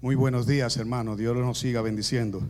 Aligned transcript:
Muy 0.00 0.14
buenos 0.14 0.46
días, 0.46 0.76
hermano. 0.76 1.16
Dios 1.16 1.36
nos 1.36 1.58
siga 1.58 1.82
bendiciendo. 1.82 2.40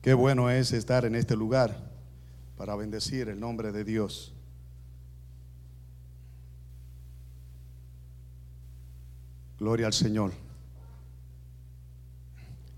Qué 0.00 0.14
bueno 0.14 0.48
es 0.48 0.72
estar 0.72 1.04
en 1.04 1.16
este 1.16 1.36
lugar 1.36 1.92
para 2.56 2.74
bendecir 2.76 3.28
el 3.28 3.38
nombre 3.38 3.72
de 3.72 3.84
Dios. 3.84 4.32
Gloria 9.58 9.86
al 9.88 9.92
Señor. 9.92 10.32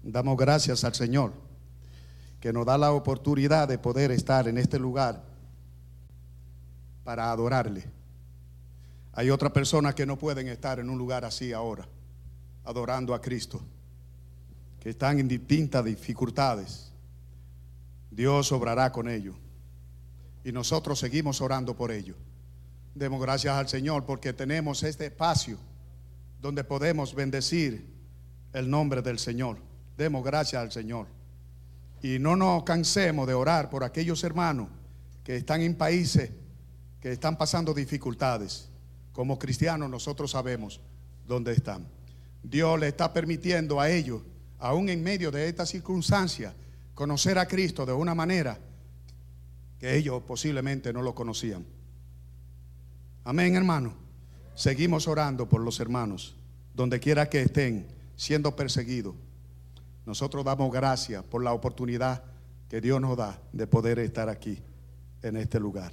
Damos 0.03 0.37
gracias 0.37 0.83
al 0.83 0.95
Señor 0.95 1.33
que 2.41 2.53
nos 2.53 2.67
da 2.67 2.77
la 2.77 2.91
oportunidad 2.91 3.69
de 3.69 3.79
poder 3.79 4.11
estar 4.11 4.49
en 4.49 4.59
este 4.59 4.81
lugar 4.81 5.30
para 7.05 7.31
adorarle. 7.31 7.85
Hay 9.13 9.31
otras 9.31 9.53
personas 9.53 9.95
que 9.95 10.07
no 10.07 10.19
pueden 10.19 10.49
estar 10.49 10.79
en 10.79 10.89
un 10.89 10.99
lugar 10.99 11.25
así 11.25 11.53
ahora, 11.53 11.87
adorando 12.65 13.15
a 13.15 13.21
Cristo, 13.21 13.61
que 14.79 14.91
están 14.91 15.19
en 15.19 15.29
distintas 15.29 15.85
dificultades. 15.85 16.93
Dios 18.11 18.53
obrará 18.53 18.93
con 18.93 19.09
ellos. 19.09 19.37
Y 20.45 20.53
nosotros 20.53 20.99
seguimos 20.99 21.41
orando 21.41 21.77
por 21.77 21.91
ellos. 21.91 22.17
Demos 22.95 23.21
gracias 23.21 23.55
al 23.55 23.69
Señor 23.69 24.05
porque 24.05 24.33
tenemos 24.33 24.83
este 24.83 25.07
espacio 25.07 25.59
donde 26.41 26.65
podemos 26.65 27.15
bendecir 27.15 27.87
el 28.53 28.71
nombre 28.71 29.03
del 29.03 29.19
Señor. 29.19 29.59
Demos 29.97 30.25
gracias 30.25 30.63
al 30.63 30.73
Señor. 30.73 31.07
Y 32.03 32.19
no 32.19 32.37
nos 32.37 32.65
cansemos 32.65 33.27
de 33.27 33.35
orar 33.35 33.69
por 33.69 33.85
aquellos 33.85 34.25
hermanos 34.25 34.69
que 35.23 35.37
están 35.37 35.61
en 35.61 35.75
países 35.75 36.31
que 37.01 37.13
están 37.13 37.37
pasando 37.37 37.73
dificultades. 37.73 38.69
Como 39.13 39.39
cristianos 39.39 39.91
nosotros 39.91 40.31
sabemos 40.31 40.81
dónde 41.27 41.53
están. 41.53 41.87
Dios 42.43 42.79
le 42.79 42.89
está 42.89 43.13
permitiendo 43.13 43.81
a 43.81 43.91
ellos, 43.91 44.23
aún 44.59 44.89
en 44.89 45.03
medio 45.03 45.31
de 45.31 45.49
esta 45.49 45.67
circunstancia, 45.67 46.55
conocer 46.95 47.39
a 47.39 47.47
Cristo 47.47 47.87
de 47.87 47.93
una 47.93 48.15
manera 48.15 48.59
que 49.79 49.97
ellos 49.97 50.23
posiblemente 50.27 50.93
no 50.93 51.03
lo 51.03 51.15
conocían. 51.15 51.65
Amén, 53.25 53.57
hermano. 53.57 53.95
Seguimos 54.55 55.09
orando 55.09 55.49
por 55.49 55.63
los 55.63 55.81
hermanos, 55.81 56.35
donde 56.75 57.01
quiera 57.01 57.31
que 57.31 57.41
estén 57.43 57.87
siendo 58.17 58.55
perseguidos. 58.55 59.15
Nosotros 60.05 60.45
damos 60.45 60.71
gracias 60.73 61.25
por 61.25 61.43
la 61.43 61.53
oportunidad 61.53 62.23
que 62.69 62.81
Dios 62.81 63.01
nos 63.01 63.17
da 63.17 63.41
de 63.53 63.67
poder 63.67 63.99
estar 63.99 64.29
aquí, 64.29 64.59
en 65.23 65.37
este 65.37 65.59
lugar. 65.59 65.93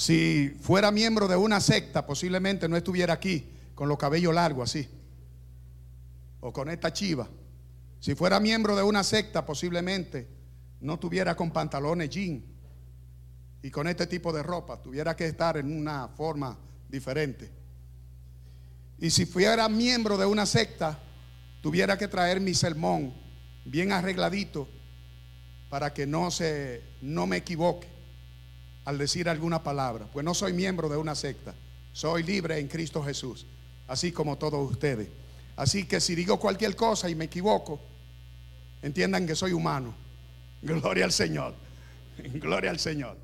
Si 0.00 0.56
fuera 0.62 0.90
miembro 0.90 1.28
de 1.28 1.36
una 1.36 1.60
secta, 1.60 2.06
posiblemente 2.06 2.66
no 2.70 2.78
estuviera 2.78 3.12
aquí 3.12 3.52
con 3.74 3.86
los 3.86 3.98
cabellos 3.98 4.34
largos 4.34 4.70
así. 4.70 4.88
O 6.40 6.54
con 6.54 6.70
esta 6.70 6.90
chiva. 6.90 7.28
Si 7.98 8.14
fuera 8.14 8.40
miembro 8.40 8.74
de 8.74 8.82
una 8.82 9.04
secta, 9.04 9.44
posiblemente 9.44 10.26
no 10.80 10.98
tuviera 10.98 11.36
con 11.36 11.50
pantalones 11.50 12.08
jean 12.08 12.42
y 13.62 13.70
con 13.70 13.88
este 13.88 14.06
tipo 14.06 14.32
de 14.32 14.42
ropa. 14.42 14.80
Tuviera 14.80 15.14
que 15.14 15.26
estar 15.26 15.58
en 15.58 15.70
una 15.70 16.08
forma 16.08 16.56
diferente. 16.88 17.50
Y 19.00 19.10
si 19.10 19.26
fuera 19.26 19.68
miembro 19.68 20.16
de 20.16 20.24
una 20.24 20.46
secta, 20.46 20.98
tuviera 21.60 21.98
que 21.98 22.08
traer 22.08 22.40
mi 22.40 22.54
sermón 22.54 23.12
bien 23.66 23.92
arregladito 23.92 24.66
para 25.68 25.92
que 25.92 26.06
no 26.06 26.30
se 26.30 26.84
no 27.02 27.26
me 27.26 27.36
equivoque 27.36 27.99
al 28.90 28.98
decir 28.98 29.28
alguna 29.28 29.62
palabra, 29.62 30.08
pues 30.12 30.24
no 30.24 30.34
soy 30.34 30.52
miembro 30.52 30.88
de 30.88 30.96
una 30.96 31.14
secta, 31.14 31.54
soy 31.92 32.24
libre 32.24 32.58
en 32.58 32.66
Cristo 32.66 33.04
Jesús, 33.04 33.46
así 33.86 34.10
como 34.10 34.36
todos 34.36 34.68
ustedes. 34.68 35.08
Así 35.54 35.84
que 35.84 36.00
si 36.00 36.16
digo 36.16 36.40
cualquier 36.40 36.74
cosa 36.74 37.08
y 37.08 37.14
me 37.14 37.26
equivoco, 37.26 37.80
entiendan 38.82 39.28
que 39.28 39.36
soy 39.36 39.52
humano. 39.52 39.94
Gloria 40.62 41.04
al 41.04 41.12
Señor. 41.12 41.54
Gloria 42.34 42.70
al 42.70 42.80
Señor. 42.80 43.16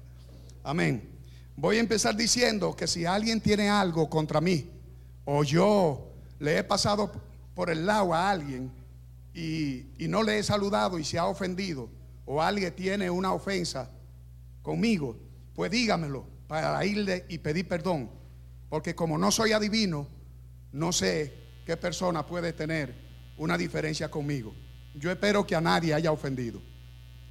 Amén. 0.62 1.10
Voy 1.56 1.78
a 1.78 1.80
empezar 1.80 2.14
diciendo 2.14 2.76
que 2.76 2.86
si 2.86 3.04
alguien 3.04 3.40
tiene 3.40 3.68
algo 3.68 4.08
contra 4.08 4.40
mí 4.40 4.70
o 5.24 5.42
yo 5.42 6.12
le 6.38 6.58
he 6.58 6.62
pasado 6.62 7.10
por 7.56 7.70
el 7.70 7.84
lado 7.84 8.14
a 8.14 8.30
alguien 8.30 8.70
y, 9.34 9.86
y 9.98 10.06
no 10.06 10.22
le 10.22 10.38
he 10.38 10.42
saludado 10.44 10.96
y 10.96 11.04
se 11.04 11.18
ha 11.18 11.26
ofendido 11.26 11.90
o 12.24 12.40
alguien 12.40 12.72
tiene 12.72 13.10
una 13.10 13.32
ofensa 13.32 13.90
conmigo, 14.62 15.25
pues 15.56 15.70
dígamelo 15.70 16.26
para 16.46 16.84
irle 16.84 17.24
y 17.28 17.38
pedir 17.38 17.66
perdón. 17.66 18.10
Porque 18.68 18.94
como 18.94 19.16
no 19.16 19.30
soy 19.30 19.52
adivino, 19.52 20.06
no 20.72 20.92
sé 20.92 21.32
qué 21.64 21.76
persona 21.76 22.26
puede 22.26 22.52
tener 22.52 22.94
una 23.38 23.56
diferencia 23.56 24.10
conmigo. 24.10 24.54
Yo 24.94 25.10
espero 25.10 25.46
que 25.46 25.56
a 25.56 25.60
nadie 25.60 25.94
haya 25.94 26.12
ofendido. 26.12 26.60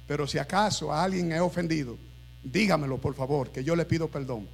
Pero 0.06 0.26
si 0.26 0.38
acaso 0.38 0.92
a 0.92 1.04
alguien 1.04 1.32
he 1.32 1.40
ofendido, 1.40 1.96
dígamelo 2.42 3.00
por 3.00 3.14
favor, 3.14 3.50
que 3.50 3.62
yo 3.62 3.76
le 3.76 3.84
pido 3.84 4.08
perdón. 4.08 4.48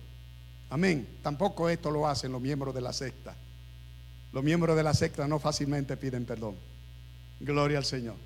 Amén. 0.71 1.19
Tampoco 1.23 1.69
esto 1.69 1.91
lo 1.91 2.07
hacen 2.07 2.33
los 2.33 2.41
miembros 2.41 2.75
de 2.75 2.81
la 2.81 2.93
secta. 2.93 3.37
Los 4.33 4.45
miembros 4.45 4.77
de 4.77 4.83
la 4.83 4.95
secta 4.95 5.27
no 5.27 5.39
fácilmente 5.39 5.97
piden 5.97 6.25
perdón. 6.25 6.57
Gloria 7.41 7.79
al 7.79 7.85
Señor. 7.85 8.17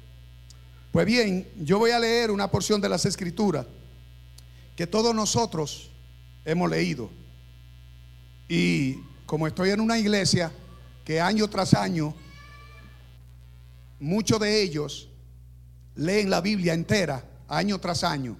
Pues 0.92 1.06
bien, 1.06 1.48
yo 1.58 1.78
voy 1.78 1.90
a 1.90 1.98
leer 1.98 2.30
una 2.30 2.50
porción 2.50 2.80
de 2.80 2.88
las 2.88 3.04
escrituras 3.04 3.66
que 4.76 4.86
todos 4.86 5.14
nosotros 5.14 5.90
hemos 6.44 6.70
leído. 6.70 7.10
Y 8.48 9.00
como 9.24 9.46
estoy 9.46 9.70
en 9.70 9.80
una 9.80 9.98
iglesia 9.98 10.52
que 11.04 11.20
año 11.20 11.48
tras 11.48 11.74
año, 11.74 12.14
muchos 13.98 14.38
de 14.38 14.62
ellos 14.62 15.08
leen 15.94 16.28
la 16.28 16.42
Biblia 16.42 16.74
entera, 16.74 17.24
año 17.48 17.78
tras 17.80 18.04
año, 18.04 18.36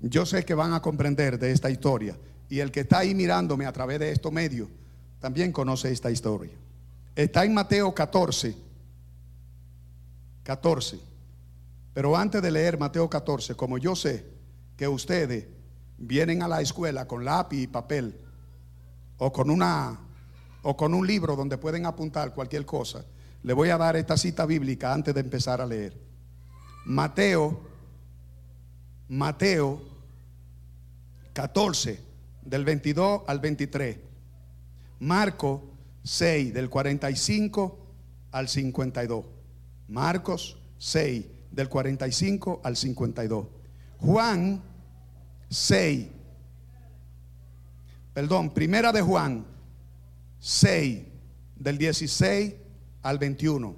yo 0.00 0.26
sé 0.26 0.44
que 0.44 0.54
van 0.54 0.74
a 0.74 0.82
comprender 0.82 1.38
de 1.38 1.52
esta 1.52 1.70
historia. 1.70 2.18
Y 2.48 2.58
el 2.58 2.70
que 2.70 2.80
está 2.80 2.98
ahí 2.98 3.14
mirándome 3.14 3.64
a 3.64 3.72
través 3.72 3.98
de 4.00 4.10
estos 4.10 4.32
medios, 4.32 4.68
también 5.20 5.52
conoce 5.52 5.90
esta 5.90 6.10
historia. 6.10 6.52
Está 7.14 7.44
en 7.44 7.54
Mateo 7.54 7.94
14. 7.94 8.54
14. 10.42 10.98
Pero 11.94 12.16
antes 12.16 12.42
de 12.42 12.50
leer 12.50 12.78
Mateo 12.78 13.08
14, 13.08 13.54
como 13.54 13.78
yo 13.78 13.96
sé 13.96 14.35
que 14.76 14.88
ustedes 14.88 15.46
vienen 15.98 16.42
a 16.42 16.48
la 16.48 16.60
escuela 16.60 17.06
con 17.06 17.24
lápiz 17.24 17.62
y 17.62 17.66
papel 17.66 18.14
o 19.18 19.32
con 19.32 19.50
una 19.50 20.00
o 20.62 20.76
con 20.76 20.94
un 20.94 21.06
libro 21.06 21.36
donde 21.36 21.58
pueden 21.58 21.86
apuntar 21.86 22.34
cualquier 22.34 22.66
cosa, 22.66 23.04
le 23.42 23.52
voy 23.52 23.70
a 23.70 23.78
dar 23.78 23.96
esta 23.96 24.16
cita 24.16 24.46
bíblica 24.46 24.92
antes 24.92 25.14
de 25.14 25.20
empezar 25.20 25.60
a 25.60 25.66
leer. 25.66 25.96
Mateo 26.84 27.60
Mateo 29.08 29.80
14 31.32 32.00
del 32.42 32.64
22 32.64 33.22
al 33.26 33.38
23. 33.38 33.98
Marco 34.98 35.62
6 36.02 36.52
del 36.52 36.68
45 36.68 37.86
al 38.32 38.48
52. 38.48 39.24
Marcos 39.88 40.58
6 40.78 41.24
del 41.52 41.68
45 41.68 42.62
al 42.64 42.76
52. 42.76 43.46
Juan 43.98 44.62
6, 45.48 46.08
perdón, 48.12 48.50
primera 48.50 48.92
de 48.92 49.02
Juan 49.02 49.44
6, 50.38 51.02
del 51.56 51.78
16 51.78 52.54
al 53.02 53.18
21. 53.18 53.74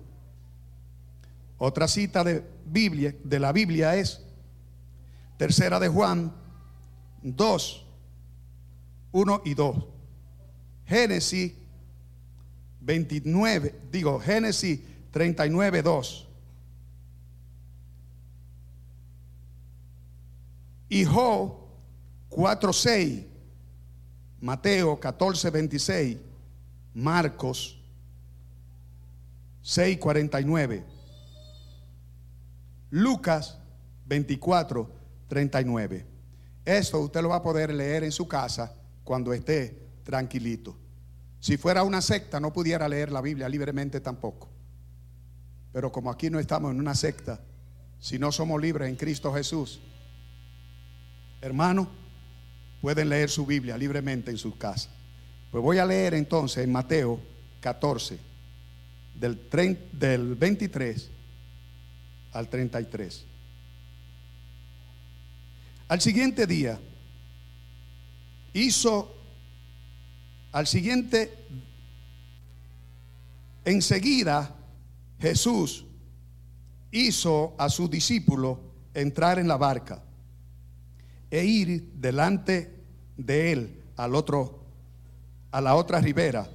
Otra 1.58 1.88
cita 1.88 2.22
de 2.24 2.44
Biblia, 2.66 3.14
de 3.24 3.40
la 3.40 3.52
Biblia 3.52 3.96
es 3.96 4.22
tercera 5.36 5.80
de 5.80 5.88
Juan 5.88 6.32
2, 7.22 7.86
1 9.12 9.42
y 9.44 9.54
2. 9.54 9.84
Génesis 10.86 11.52
29, 12.80 13.74
digo, 13.90 14.18
Génesis 14.20 14.80
39, 15.10 15.82
2. 15.82 16.27
Y 20.88 21.04
Job 21.04 21.54
4.6, 22.30 23.26
Mateo 24.40 24.98
14.26, 25.00 26.18
Marcos 26.94 27.78
6.49, 29.64 30.82
Lucas 32.90 33.58
24.39. 34.08 36.04
Esto 36.64 37.00
usted 37.00 37.22
lo 37.22 37.30
va 37.30 37.36
a 37.36 37.42
poder 37.42 37.74
leer 37.74 38.04
en 38.04 38.12
su 38.12 38.26
casa 38.26 38.74
cuando 39.04 39.32
esté 39.32 39.88
tranquilito. 40.04 40.76
Si 41.40 41.56
fuera 41.56 41.82
una 41.82 42.00
secta 42.00 42.40
no 42.40 42.52
pudiera 42.52 42.88
leer 42.88 43.12
la 43.12 43.20
Biblia 43.20 43.48
libremente 43.48 44.00
tampoco. 44.00 44.48
Pero 45.72 45.92
como 45.92 46.10
aquí 46.10 46.30
no 46.30 46.38
estamos 46.38 46.70
en 46.72 46.80
una 46.80 46.94
secta, 46.94 47.40
si 48.00 48.18
no 48.18 48.32
somos 48.32 48.60
libres 48.60 48.88
en 48.88 48.96
Cristo 48.96 49.32
Jesús, 49.32 49.80
Hermano, 51.40 51.88
pueden 52.80 53.08
leer 53.08 53.30
su 53.30 53.46
Biblia 53.46 53.76
libremente 53.76 54.30
en 54.30 54.38
sus 54.38 54.56
casas. 54.56 54.90
Pues 55.50 55.62
voy 55.62 55.78
a 55.78 55.86
leer 55.86 56.14
entonces 56.14 56.64
en 56.64 56.72
Mateo 56.72 57.20
14, 57.60 58.18
del, 59.14 59.40
del 59.92 60.34
23 60.34 61.10
al 62.32 62.48
33. 62.48 63.24
Al 65.88 66.00
siguiente 66.00 66.46
día, 66.46 66.78
hizo, 68.52 69.14
al 70.52 70.66
siguiente, 70.66 71.32
enseguida 73.64 74.54
Jesús 75.20 75.84
hizo 76.90 77.54
a 77.58 77.68
su 77.68 77.88
discípulo 77.88 78.60
entrar 78.92 79.38
en 79.38 79.48
la 79.48 79.56
barca 79.56 80.02
e 81.30 81.44
ir 81.44 81.92
delante 81.94 82.84
de 83.16 83.52
él 83.52 83.82
al 83.96 84.14
otro 84.14 84.58
a 85.50 85.60
la 85.60 85.74
otra 85.74 86.00
ribera. 86.00 86.48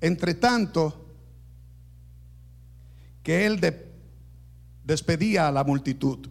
Entre 0.00 0.34
tanto 0.34 1.06
que 3.22 3.46
él 3.46 3.60
despedía 4.84 5.48
a 5.48 5.52
la 5.52 5.64
multitud. 5.64 6.28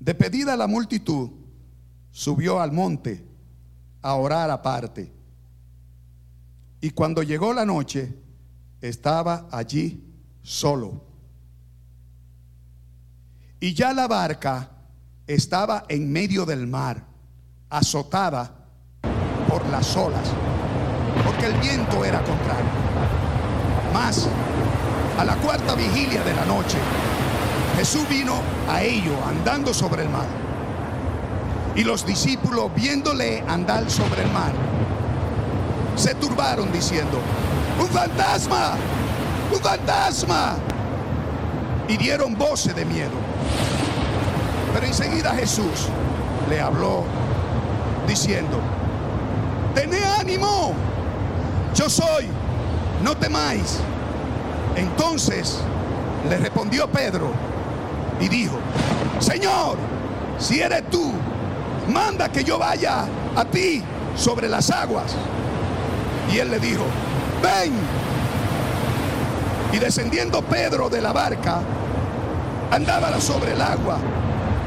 Despedida 0.00 0.56
la 0.56 0.66
multitud, 0.66 1.30
subió 2.10 2.60
al 2.60 2.72
monte 2.72 3.24
a 4.00 4.14
orar 4.14 4.50
aparte. 4.50 5.12
Y 6.80 6.90
cuando 6.90 7.22
llegó 7.22 7.52
la 7.52 7.66
noche, 7.66 8.14
estaba 8.80 9.48
allí 9.50 10.04
solo. 10.42 11.07
Y 13.60 13.74
ya 13.74 13.92
la 13.92 14.06
barca 14.06 14.68
estaba 15.26 15.84
en 15.88 16.12
medio 16.12 16.46
del 16.46 16.66
mar, 16.66 17.02
azotada 17.70 18.50
por 19.48 19.66
las 19.68 19.96
olas, 19.96 20.28
porque 21.24 21.46
el 21.46 21.54
viento 21.54 22.04
era 22.04 22.22
contrario. 22.22 22.70
Mas 23.92 24.28
a 25.18 25.24
la 25.24 25.34
cuarta 25.36 25.74
vigilia 25.74 26.22
de 26.22 26.34
la 26.34 26.44
noche, 26.44 26.78
Jesús 27.76 28.08
vino 28.08 28.34
a 28.68 28.82
ellos 28.82 29.16
andando 29.26 29.74
sobre 29.74 30.02
el 30.02 30.08
mar. 30.08 30.26
Y 31.74 31.82
los 31.82 32.06
discípulos, 32.06 32.72
viéndole 32.76 33.42
andar 33.48 33.90
sobre 33.90 34.22
el 34.22 34.30
mar, 34.30 34.52
se 35.96 36.14
turbaron 36.14 36.70
diciendo, 36.70 37.20
un 37.80 37.88
fantasma, 37.88 38.76
un 39.52 39.60
fantasma. 39.60 40.56
Y 41.88 41.96
dieron 41.96 42.36
voces 42.36 42.74
de 42.76 42.84
miedo. 42.84 43.27
Pero 44.72 44.86
enseguida 44.86 45.34
Jesús 45.34 45.88
le 46.48 46.60
habló 46.60 47.04
diciendo, 48.06 48.58
tened 49.74 50.02
ánimo, 50.18 50.72
yo 51.74 51.88
soy, 51.88 52.26
no 53.02 53.16
temáis. 53.16 53.78
Entonces 54.76 55.58
le 56.28 56.36
respondió 56.38 56.88
Pedro 56.88 57.30
y 58.20 58.28
dijo, 58.28 58.56
Señor, 59.20 59.76
si 60.38 60.60
eres 60.60 60.88
tú, 60.90 61.12
manda 61.92 62.28
que 62.28 62.44
yo 62.44 62.58
vaya 62.58 63.04
a 63.36 63.44
ti 63.44 63.82
sobre 64.16 64.48
las 64.48 64.70
aguas. 64.70 65.14
Y 66.32 66.38
él 66.38 66.50
le 66.50 66.58
dijo, 66.58 66.84
ven. 67.42 67.72
Y 69.72 69.78
descendiendo 69.78 70.42
Pedro 70.42 70.88
de 70.88 71.02
la 71.02 71.12
barca, 71.12 71.60
andaba 72.70 73.20
sobre 73.20 73.52
el 73.52 73.60
agua 73.60 73.98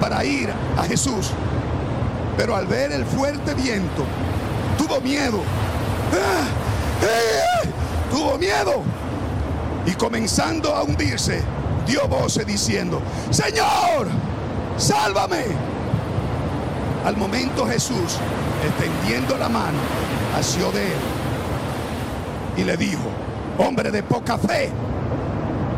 para 0.01 0.25
ir 0.25 0.49
a 0.77 0.83
Jesús. 0.83 1.29
Pero 2.35 2.55
al 2.55 2.65
ver 2.65 2.91
el 2.91 3.05
fuerte 3.05 3.53
viento, 3.53 4.03
tuvo 4.77 4.99
miedo. 4.99 5.39
¡Ah! 6.11 7.05
¡Eh! 7.05 7.69
Tuvo 8.09 8.37
miedo. 8.37 8.81
Y 9.85 9.91
comenzando 9.91 10.75
a 10.75 10.83
hundirse, 10.83 11.43
dio 11.85 12.07
voces 12.07 12.45
diciendo, 12.47 12.99
Señor, 13.29 14.07
sálvame. 14.77 15.45
Al 17.05 17.15
momento 17.15 17.65
Jesús, 17.67 18.17
extendiendo 18.65 19.37
la 19.37 19.49
mano, 19.49 19.77
asió 20.37 20.71
de 20.71 20.83
él 20.83 20.99
y 22.57 22.63
le 22.63 22.75
dijo, 22.77 23.09
hombre 23.57 23.91
de 23.91 24.03
poca 24.03 24.37
fe, 24.37 24.69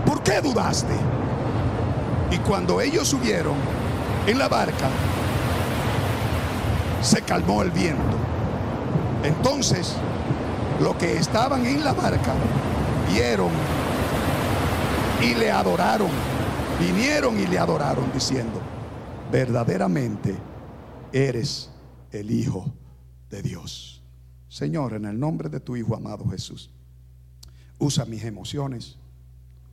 ¿por 0.06 0.22
qué 0.24 0.42
dudaste? 0.42 0.94
Y 2.32 2.38
cuando 2.40 2.82
ellos 2.82 3.08
subieron 3.08 3.83
en 4.28 4.38
la 4.38 4.48
barca, 4.48 4.90
se 7.02 7.22
calmó 7.22 7.62
el 7.62 7.72
viento. 7.72 8.18
Entonces, 9.24 9.96
los 10.82 10.96
que 10.96 11.18
estaban 11.18 11.66
en 11.66 11.84
la 11.84 11.94
barca 11.94 12.34
vieron 13.12 13.52
y 15.22 15.36
le 15.36 15.52
adoraron. 15.52 16.10
Vinieron 16.80 17.40
y 17.40 17.48
le 17.48 17.60
adoraron 17.60 18.12
diciendo, 18.12 18.60
verdaderamente 19.32 20.36
eres 21.12 21.70
el 22.12 22.32
Hijo 22.32 22.74
de 23.30 23.42
Dios. 23.42 24.04
Señor, 24.48 24.94
en 24.94 25.06
el 25.06 25.20
nombre 25.20 25.50
de 25.50 25.60
tu 25.60 25.76
Hijo 25.76 25.96
amado 25.96 26.28
Jesús, 26.30 26.72
usa 27.80 28.06
mis 28.06 28.24
emociones, 28.24 28.98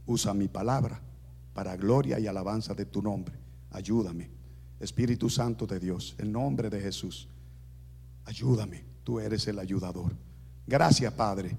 usa 0.06 0.34
mi 0.34 0.48
palabra 0.48 1.00
para 1.54 1.76
gloria 1.76 2.18
y 2.18 2.26
alabanza 2.26 2.74
de 2.74 2.84
tu 2.84 3.02
nombre. 3.02 3.34
Ayúdame, 3.70 4.30
Espíritu 4.80 5.30
Santo 5.30 5.66
de 5.66 5.78
Dios, 5.78 6.16
en 6.18 6.32
nombre 6.32 6.68
de 6.70 6.80
Jesús. 6.80 7.28
Ayúdame, 8.24 8.84
tú 9.04 9.20
eres 9.20 9.46
el 9.46 9.58
ayudador. 9.58 10.12
Gracias, 10.66 11.12
Padre, 11.12 11.56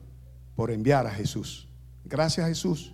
por 0.56 0.72
enviar 0.72 1.08
a 1.08 1.12
Jesús. 1.12 1.68
Gracias, 2.04 2.48
Jesús 2.48 2.94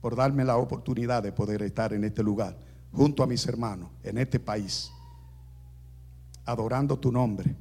por 0.00 0.14
darme 0.16 0.44
la 0.44 0.56
oportunidad 0.56 1.22
de 1.22 1.32
poder 1.32 1.62
estar 1.62 1.92
en 1.92 2.04
este 2.04 2.22
lugar, 2.22 2.56
junto 2.92 3.22
a 3.22 3.26
mis 3.26 3.46
hermanos, 3.46 3.90
en 4.02 4.18
este 4.18 4.38
país, 4.38 4.90
adorando 6.44 6.98
tu 6.98 7.10
nombre, 7.10 7.56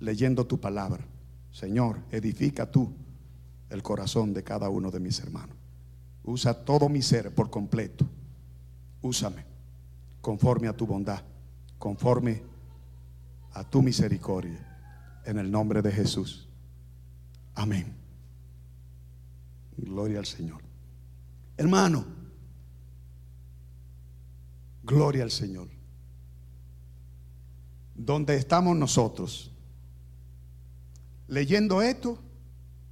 leyendo 0.00 0.46
tu 0.46 0.58
palabra. 0.58 1.04
Señor, 1.50 2.00
edifica 2.10 2.70
tú 2.70 2.92
el 3.68 3.82
corazón 3.82 4.32
de 4.32 4.42
cada 4.42 4.68
uno 4.68 4.90
de 4.90 5.00
mis 5.00 5.20
hermanos. 5.20 5.56
Usa 6.24 6.54
todo 6.64 6.88
mi 6.88 7.02
ser 7.02 7.34
por 7.34 7.50
completo. 7.50 8.06
Úsame 9.02 9.44
conforme 10.20 10.68
a 10.68 10.76
tu 10.76 10.86
bondad, 10.86 11.22
conforme 11.82 12.40
a 13.54 13.64
tu 13.64 13.82
misericordia. 13.82 14.68
En 15.24 15.36
el 15.36 15.50
nombre 15.50 15.82
de 15.82 15.90
Jesús. 15.90 16.48
Amén. 17.56 17.92
Gloria 19.76 20.20
al 20.20 20.26
Señor. 20.26 20.62
Hermano, 21.56 22.04
gloria 24.84 25.24
al 25.24 25.32
Señor. 25.32 25.70
Donde 27.96 28.36
estamos 28.36 28.76
nosotros, 28.76 29.50
leyendo 31.26 31.82
esto 31.82 32.16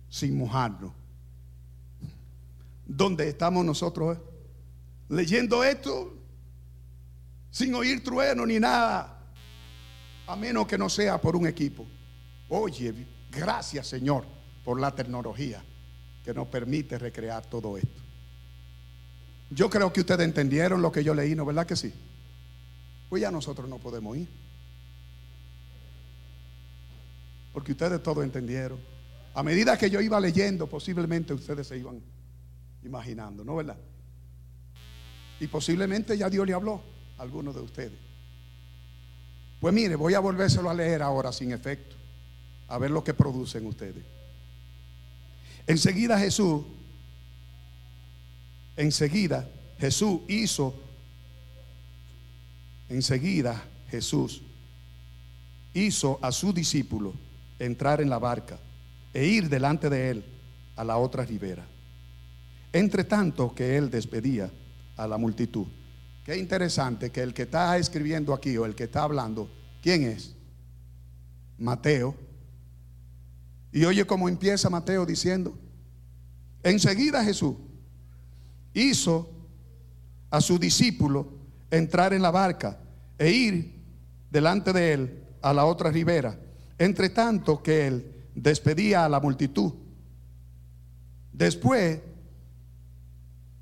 sin 0.08 0.36
mojarnos. 0.36 0.92
Donde 2.86 3.28
estamos 3.28 3.64
nosotros, 3.64 4.18
leyendo 5.08 5.62
esto 5.62 6.19
sin 7.50 7.74
oír 7.74 8.02
trueno 8.02 8.46
ni 8.46 8.58
nada, 8.58 9.18
a 10.26 10.36
menos 10.36 10.66
que 10.66 10.78
no 10.78 10.88
sea 10.88 11.20
por 11.20 11.36
un 11.36 11.46
equipo. 11.46 11.86
Oye, 12.48 13.06
gracias 13.30 13.88
Señor 13.88 14.24
por 14.64 14.80
la 14.80 14.94
tecnología 14.94 15.62
que 16.24 16.32
nos 16.32 16.46
permite 16.48 16.98
recrear 16.98 17.46
todo 17.46 17.76
esto. 17.76 18.02
Yo 19.50 19.68
creo 19.68 19.92
que 19.92 20.00
ustedes 20.00 20.20
entendieron 20.20 20.80
lo 20.80 20.92
que 20.92 21.02
yo 21.02 21.12
leí, 21.12 21.34
¿no 21.34 21.44
verdad 21.44 21.66
que 21.66 21.74
sí? 21.74 21.92
Pues 23.08 23.20
ya 23.22 23.32
nosotros 23.32 23.68
no 23.68 23.78
podemos 23.78 24.16
ir. 24.16 24.28
Porque 27.52 27.72
ustedes 27.72 28.00
todo 28.00 28.22
entendieron. 28.22 28.78
A 29.34 29.42
medida 29.42 29.76
que 29.76 29.90
yo 29.90 30.00
iba 30.00 30.20
leyendo, 30.20 30.68
posiblemente 30.68 31.34
ustedes 31.34 31.66
se 31.66 31.78
iban 31.78 32.00
imaginando, 32.84 33.44
¿no 33.44 33.56
verdad? 33.56 33.76
Y 35.40 35.48
posiblemente 35.48 36.16
ya 36.16 36.30
Dios 36.30 36.46
le 36.46 36.54
habló 36.54 36.99
algunos 37.20 37.54
de 37.54 37.60
ustedes. 37.60 37.98
Pues 39.60 39.74
mire, 39.74 39.94
voy 39.94 40.14
a 40.14 40.20
volvérselo 40.20 40.70
a 40.70 40.74
leer 40.74 41.02
ahora 41.02 41.32
sin 41.32 41.52
efecto, 41.52 41.94
a 42.68 42.78
ver 42.78 42.90
lo 42.90 43.04
que 43.04 43.14
producen 43.14 43.66
ustedes. 43.66 44.04
Enseguida 45.66 46.18
Jesús 46.18 46.64
enseguida 48.80 49.46
Jesús 49.78 50.20
hizo, 50.28 50.74
enseguida 52.88 53.62
Jesús 53.90 54.42
hizo 55.74 56.18
a 56.22 56.32
su 56.32 56.52
discípulo 56.52 57.12
entrar 57.58 58.00
en 58.00 58.08
la 58.08 58.18
barca 58.18 58.58
e 59.12 59.26
ir 59.26 59.48
delante 59.48 59.90
de 59.90 60.10
él 60.10 60.24
a 60.76 60.84
la 60.84 60.96
otra 60.96 61.24
ribera. 61.24 61.66
Entre 62.72 63.04
tanto 63.04 63.54
que 63.54 63.76
él 63.76 63.90
despedía 63.90 64.50
a 64.96 65.06
la 65.06 65.18
multitud, 65.18 65.66
Qué 66.24 66.36
interesante 66.36 67.10
que 67.10 67.22
el 67.22 67.32
que 67.32 67.42
está 67.42 67.76
escribiendo 67.78 68.34
aquí 68.34 68.56
o 68.56 68.66
el 68.66 68.74
que 68.74 68.84
está 68.84 69.02
hablando, 69.02 69.50
¿quién 69.82 70.04
es? 70.04 70.34
Mateo. 71.58 72.14
Y 73.72 73.84
oye 73.84 74.06
cómo 74.06 74.28
empieza 74.28 74.68
Mateo 74.68 75.06
diciendo, 75.06 75.56
enseguida 76.62 77.24
Jesús 77.24 77.56
hizo 78.74 79.30
a 80.30 80.40
su 80.40 80.58
discípulo 80.58 81.32
entrar 81.70 82.12
en 82.12 82.22
la 82.22 82.30
barca 82.30 82.78
e 83.18 83.30
ir 83.30 83.80
delante 84.30 84.72
de 84.72 84.92
él 84.92 85.24
a 85.42 85.52
la 85.52 85.64
otra 85.64 85.90
ribera, 85.90 86.38
entre 86.78 87.10
tanto 87.10 87.62
que 87.62 87.86
él 87.86 88.26
despedía 88.34 89.04
a 89.04 89.08
la 89.08 89.20
multitud. 89.20 89.72
Después, 91.32 92.00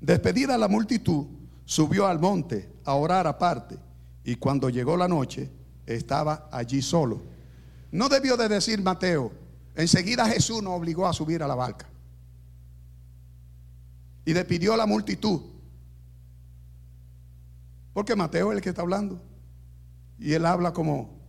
despedida 0.01 0.57
la 0.57 0.67
multitud, 0.67 1.25
subió 1.69 2.07
al 2.07 2.17
monte 2.17 2.67
a 2.83 2.95
orar 2.95 3.27
aparte 3.27 3.77
y 4.23 4.37
cuando 4.37 4.71
llegó 4.71 4.97
la 4.97 5.07
noche 5.07 5.51
estaba 5.85 6.49
allí 6.51 6.81
solo. 6.81 7.21
No 7.91 8.09
debió 8.09 8.35
de 8.37 8.49
decir 8.49 8.81
Mateo, 8.81 9.31
enseguida 9.75 10.27
Jesús 10.27 10.63
nos 10.63 10.73
obligó 10.73 11.05
a 11.05 11.13
subir 11.13 11.43
a 11.43 11.47
la 11.47 11.53
barca 11.53 11.87
y 14.25 14.33
despidió 14.33 14.73
a 14.73 14.77
la 14.77 14.87
multitud. 14.87 15.41
Porque 17.93 18.15
Mateo 18.15 18.51
es 18.51 18.57
el 18.57 18.63
que 18.63 18.69
está 18.69 18.81
hablando 18.81 19.21
y 20.17 20.33
él 20.33 20.47
habla 20.47 20.73
como 20.73 21.19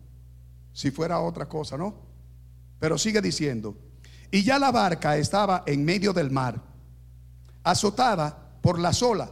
si 0.72 0.90
fuera 0.90 1.20
otra 1.20 1.50
cosa, 1.50 1.76
¿no? 1.76 1.94
Pero 2.78 2.96
sigue 2.96 3.20
diciendo, 3.20 3.76
y 4.30 4.42
ya 4.42 4.58
la 4.58 4.72
barca 4.72 5.18
estaba 5.18 5.64
en 5.66 5.84
medio 5.84 6.14
del 6.14 6.30
mar, 6.30 6.62
azotada 7.62 8.56
por 8.62 8.78
la 8.78 8.92
olas, 9.02 9.28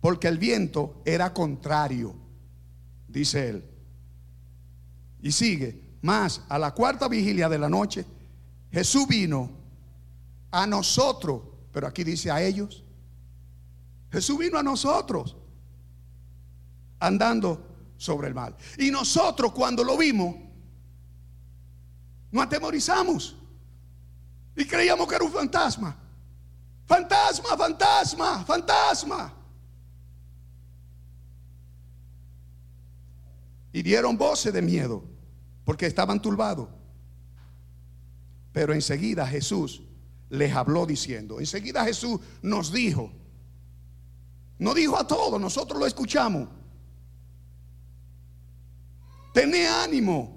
porque 0.00 0.28
el 0.28 0.38
viento 0.38 1.02
era 1.04 1.32
contrario, 1.32 2.14
dice 3.06 3.48
él. 3.48 3.64
Y 5.22 5.32
sigue, 5.32 5.98
más 6.02 6.42
a 6.48 6.58
la 6.58 6.72
cuarta 6.72 7.08
vigilia 7.08 7.48
de 7.48 7.58
la 7.58 7.68
noche, 7.68 8.06
Jesús 8.72 9.06
vino 9.06 9.50
a 10.50 10.66
nosotros, 10.66 11.42
pero 11.72 11.86
aquí 11.86 12.04
dice 12.04 12.30
a 12.30 12.42
ellos. 12.42 12.84
Jesús 14.10 14.38
vino 14.38 14.58
a 14.58 14.62
nosotros, 14.62 15.36
andando 16.98 17.66
sobre 17.96 18.28
el 18.28 18.34
mar. 18.34 18.56
Y 18.78 18.90
nosotros 18.90 19.52
cuando 19.52 19.84
lo 19.84 19.96
vimos, 19.98 20.34
nos 22.32 22.44
atemorizamos 22.44 23.36
y 24.56 24.64
creíamos 24.64 25.06
que 25.06 25.14
era 25.14 25.24
un 25.24 25.32
fantasma. 25.32 25.96
Fantasma, 26.86 27.56
fantasma, 27.56 28.44
fantasma. 28.44 29.39
Y 33.72 33.82
dieron 33.82 34.16
voces 34.16 34.52
de 34.52 34.62
miedo 34.62 35.04
porque 35.64 35.86
estaban 35.86 36.20
turbados. 36.20 36.68
Pero 38.52 38.72
enseguida 38.74 39.26
Jesús 39.26 39.82
les 40.28 40.52
habló 40.54 40.86
diciendo, 40.86 41.40
enseguida 41.40 41.84
Jesús 41.84 42.20
nos 42.42 42.72
dijo, 42.72 43.12
no 44.58 44.74
dijo 44.74 44.96
a 44.96 45.06
todos, 45.06 45.40
nosotros 45.40 45.78
lo 45.78 45.86
escuchamos. 45.86 46.48
Tené 49.32 49.66
ánimo, 49.66 50.36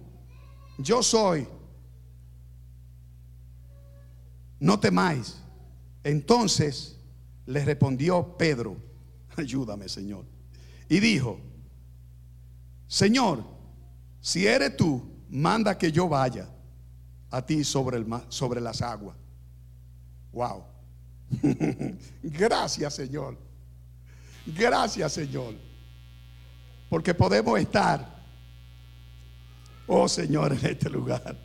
yo 0.77 1.01
soy. 1.01 1.47
No 4.59 4.79
temáis. 4.79 5.41
Entonces 6.03 6.97
le 7.45 7.65
respondió 7.65 8.37
Pedro, 8.37 8.77
ayúdame 9.35 9.89
Señor. 9.89 10.25
Y 10.87 10.99
dijo, 10.99 11.39
Señor, 12.93 13.43
si 14.21 14.45
eres 14.45 14.77
tú, 14.77 15.03
manda 15.27 15.75
que 15.75 15.91
yo 15.91 16.07
vaya 16.07 16.47
a 17.31 17.43
ti 17.43 17.63
sobre, 17.63 17.97
el, 17.97 18.05
sobre 18.29 18.61
las 18.61 18.83
aguas. 18.83 19.17
Wow. 20.31 20.63
Gracias 22.21 22.93
Señor. 22.93 23.35
Gracias 24.45 25.11
Señor. 25.11 25.55
Porque 26.87 27.15
podemos 27.15 27.59
estar, 27.59 28.15
oh 29.87 30.07
Señor, 30.07 30.53
en 30.53 30.63
este 30.63 30.87
lugar. 30.87 31.35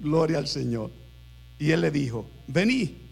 Gloria 0.00 0.38
al 0.38 0.48
Señor. 0.48 0.90
Y 1.60 1.70
él 1.70 1.82
le 1.82 1.92
dijo, 1.92 2.28
vení. 2.48 3.08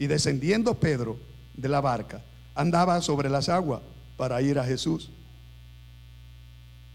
Y 0.00 0.08
descendiendo 0.08 0.74
Pedro 0.74 1.20
de 1.54 1.68
la 1.68 1.80
barca, 1.80 2.24
andaba 2.56 3.00
sobre 3.00 3.30
las 3.30 3.48
aguas 3.48 3.80
para 4.16 4.40
ir 4.42 4.58
a 4.58 4.64
Jesús. 4.64 5.10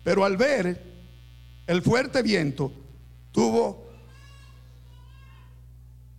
Pero 0.04 0.24
al 0.24 0.38
ver 0.38 0.82
el 1.68 1.82
fuerte 1.82 2.22
viento, 2.22 2.72
tuvo 3.32 3.88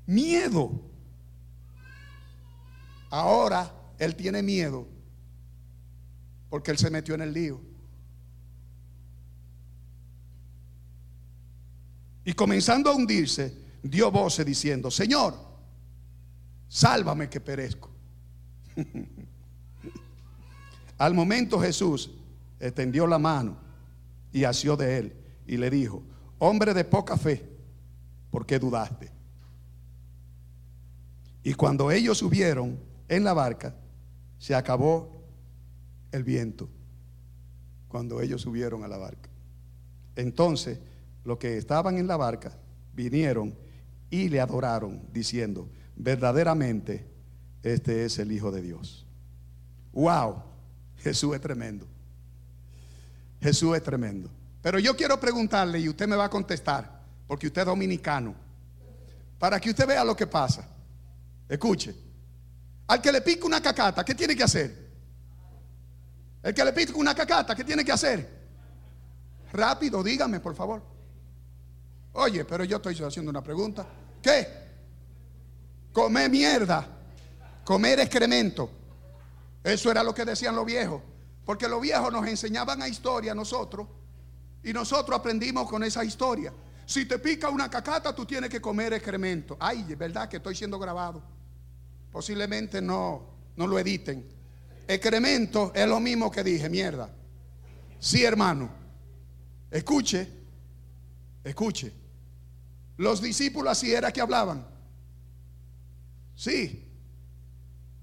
miedo. 0.07 0.71
Ahora 3.11 3.73
él 3.99 4.15
tiene 4.15 4.43
miedo 4.43 4.87
porque 6.51 6.71
él 6.71 6.79
se 6.79 6.91
metió 6.91 7.15
en 7.15 7.23
el 7.23 7.33
lío. 7.33 7.61
Y 12.25 12.35
comenzando 12.35 12.91
a 12.91 12.95
hundirse, 12.95 13.55
dio 13.83 14.11
voces 14.11 14.45
diciendo, 14.45 14.91
Señor, 14.91 15.35
sálvame 16.69 17.31
que 17.31 17.41
perezco. 17.41 17.91
Al 20.99 21.15
momento 21.15 21.61
Jesús 21.61 22.11
extendió 22.61 23.07
la 23.07 23.19
mano 23.19 23.57
y 24.33 24.45
asió 24.45 24.77
de 24.77 24.99
él 24.99 25.13
y 25.47 25.57
le 25.57 25.71
dijo, 25.71 26.03
hombre 26.39 26.75
de 26.75 26.85
poca 26.85 27.17
fe, 27.17 27.49
¿por 28.31 28.45
qué 28.45 28.59
dudaste? 28.59 29.11
Y 31.43 31.55
cuando 31.55 31.91
ellos 31.91 32.19
subieron 32.19 32.79
en 33.09 33.25
la 33.25 33.33
barca, 33.33 33.75
se 34.39 34.55
acabó 34.55 35.25
el 36.13 36.25
viento. 36.25 36.69
Cuando 37.89 38.21
ellos 38.21 38.43
subieron 38.43 38.85
a 38.85 38.89
la 38.89 38.99
barca. 38.99 39.31
Entonces, 40.17 40.79
los 41.25 41.39
que 41.39 41.57
estaban 41.57 41.97
en 41.97 42.07
la 42.07 42.17
barca 42.17 42.59
vinieron 42.93 43.55
y 44.11 44.29
le 44.29 44.41
adoraron, 44.41 45.03
diciendo, 45.13 45.69
verdaderamente, 45.97 47.07
este 47.63 48.05
es 48.05 48.19
el 48.19 48.33
Hijo 48.33 48.51
de 48.51 48.63
Dios. 48.63 49.07
Wow. 49.93 50.43
Jesús 50.99 51.35
es 51.35 51.41
tremendo. 51.41 51.87
Jesús 53.41 53.77
es 53.77 53.83
tremendo. 53.83 54.31
Pero 54.63 54.79
yo 54.79 54.97
quiero 54.97 55.19
preguntarle 55.21 55.79
y 55.79 55.89
usted 55.89 56.09
me 56.09 56.17
va 56.17 56.25
a 56.25 56.31
contestar, 56.31 57.03
porque 57.27 57.47
usted 57.47 57.63
es 57.63 57.67
dominicano, 57.67 58.35
para 59.39 59.61
que 59.61 59.71
usted 59.71 59.87
vea 59.87 60.05
lo 60.05 60.17
que 60.17 60.27
pasa. 60.27 60.69
Escuche, 61.49 61.95
al 62.89 63.01
que 63.01 63.13
le 63.13 63.21
pica 63.21 63.47
una 63.47 63.63
cacata, 63.63 64.05
¿qué 64.05 64.15
tiene 64.15 64.35
que 64.35 64.43
hacer? 64.43 64.89
El 66.43 66.55
que 66.55 66.65
le 66.65 66.73
pica 66.73 66.93
una 66.97 67.15
cacata, 67.15 67.55
¿qué 67.55 67.65
tiene 67.65 67.85
que 67.85 67.93
hacer? 67.93 68.39
Rápido, 69.53 70.03
dígame, 70.03 70.41
por 70.41 70.55
favor. 70.55 70.83
Oye, 72.13 72.45
pero 72.45 72.65
yo 72.65 72.77
estoy 72.77 72.97
haciendo 73.03 73.31
una 73.31 73.43
pregunta. 73.43 73.87
¿Qué? 74.21 74.49
Comer 75.93 76.31
mierda, 76.31 76.87
comer 77.65 78.01
excremento. 78.01 78.78
Eso 79.63 79.91
era 79.91 80.03
lo 80.03 80.15
que 80.15 80.25
decían 80.25 80.55
los 80.55 80.67
viejos. 80.67 81.03
Porque 81.45 81.69
los 81.69 81.81
viejos 81.81 82.13
nos 82.13 82.27
enseñaban 82.27 82.83
a 82.83 82.89
historia 82.89 83.33
a 83.33 83.35
nosotros. 83.35 83.89
Y 84.63 84.73
nosotros 84.73 85.19
aprendimos 85.19 85.69
con 85.69 85.83
esa 85.83 86.05
historia. 86.05 86.53
Si 86.85 87.07
te 87.07 87.19
pica 87.19 87.49
una 87.49 87.71
cacata, 87.71 88.15
tú 88.15 88.25
tienes 88.25 88.51
que 88.51 88.61
comer 88.61 88.93
excremento. 88.93 89.57
Ay, 89.61 89.85
es 89.89 89.99
verdad 89.99 90.29
que 90.29 90.39
estoy 90.39 90.55
siendo 90.55 90.79
grabado. 90.79 91.23
Posiblemente 92.11 92.81
no, 92.81 93.23
no 93.57 93.67
lo 93.67 93.79
editen. 93.79 94.27
Excremento 94.87 95.73
es 95.75 95.87
lo 95.87 96.01
mismo 96.01 96.31
que 96.31 96.43
dije, 96.43 96.69
mierda. 96.71 97.11
Sí, 97.99 98.25
hermano. 98.25 98.71
Escuche, 99.71 100.27
escuche. 101.45 101.93
Los 102.97 103.21
discípulos 103.21 103.73
así 103.73 103.93
era 103.93 104.11
que 104.13 104.21
hablaban. 104.21 104.67
Sí, 106.35 106.89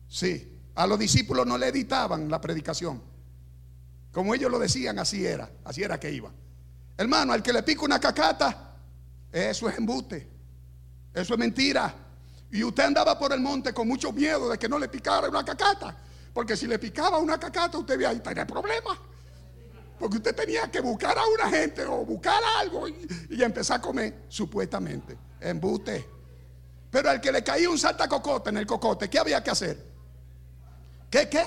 sí. 0.07 0.54
A 0.75 0.85
los 0.85 0.99
discípulos 0.99 1.47
no 1.47 1.57
le 1.57 1.69
editaban 1.69 2.29
la 2.29 2.41
predicación. 2.41 3.01
Como 4.11 4.33
ellos 4.33 4.51
lo 4.51 4.59
decían, 4.59 4.99
así 4.99 5.25
era, 5.25 5.49
así 5.63 5.83
era 5.83 5.99
que 5.99 6.11
iba. 6.11 6.31
Hermano, 6.97 7.33
al 7.33 7.41
que 7.41 7.51
le 7.51 7.63
pica 7.63 7.83
una 7.83 7.99
cacata, 7.99 8.75
eso 9.31 9.67
es 9.67 9.77
embuste, 9.77 10.27
eso 11.13 11.33
es 11.33 11.39
mentira. 11.39 11.93
Y 12.51 12.63
usted 12.63 12.83
andaba 12.83 13.17
por 13.17 13.33
el 13.33 13.41
monte 13.41 13.73
con 13.73 13.87
mucho 13.87 14.11
miedo 14.13 14.49
de 14.49 14.57
que 14.57 14.69
no 14.69 14.79
le 14.79 14.87
picara 14.87 15.27
una 15.27 15.43
cacata. 15.43 15.97
Porque 16.33 16.55
si 16.55 16.67
le 16.67 16.79
picaba 16.79 17.17
una 17.17 17.37
cacata, 17.37 17.77
usted 17.77 17.97
veía 17.97 18.09
ahí 18.09 18.19
tenía 18.19 18.45
problemas. 18.45 18.97
Porque 19.97 20.17
usted 20.17 20.35
tenía 20.35 20.69
que 20.69 20.81
buscar 20.81 21.17
a 21.17 21.23
una 21.25 21.49
gente 21.49 21.85
o 21.85 22.05
buscar 22.05 22.41
algo 22.59 22.87
y, 22.87 23.07
y 23.29 23.43
empezar 23.43 23.77
a 23.77 23.81
comer, 23.81 24.25
supuestamente, 24.27 25.17
embuste. 25.39 26.05
Pero 26.91 27.09
al 27.09 27.21
que 27.21 27.31
le 27.31 27.43
caía 27.43 27.69
un 27.69 27.77
salta 27.77 28.07
cocote 28.07 28.49
en 28.49 28.57
el 28.57 28.65
cocote, 28.65 29.09
¿qué 29.09 29.19
había 29.19 29.41
que 29.43 29.51
hacer? 29.51 29.94
¿Qué, 31.15 31.29
qué? 31.29 31.45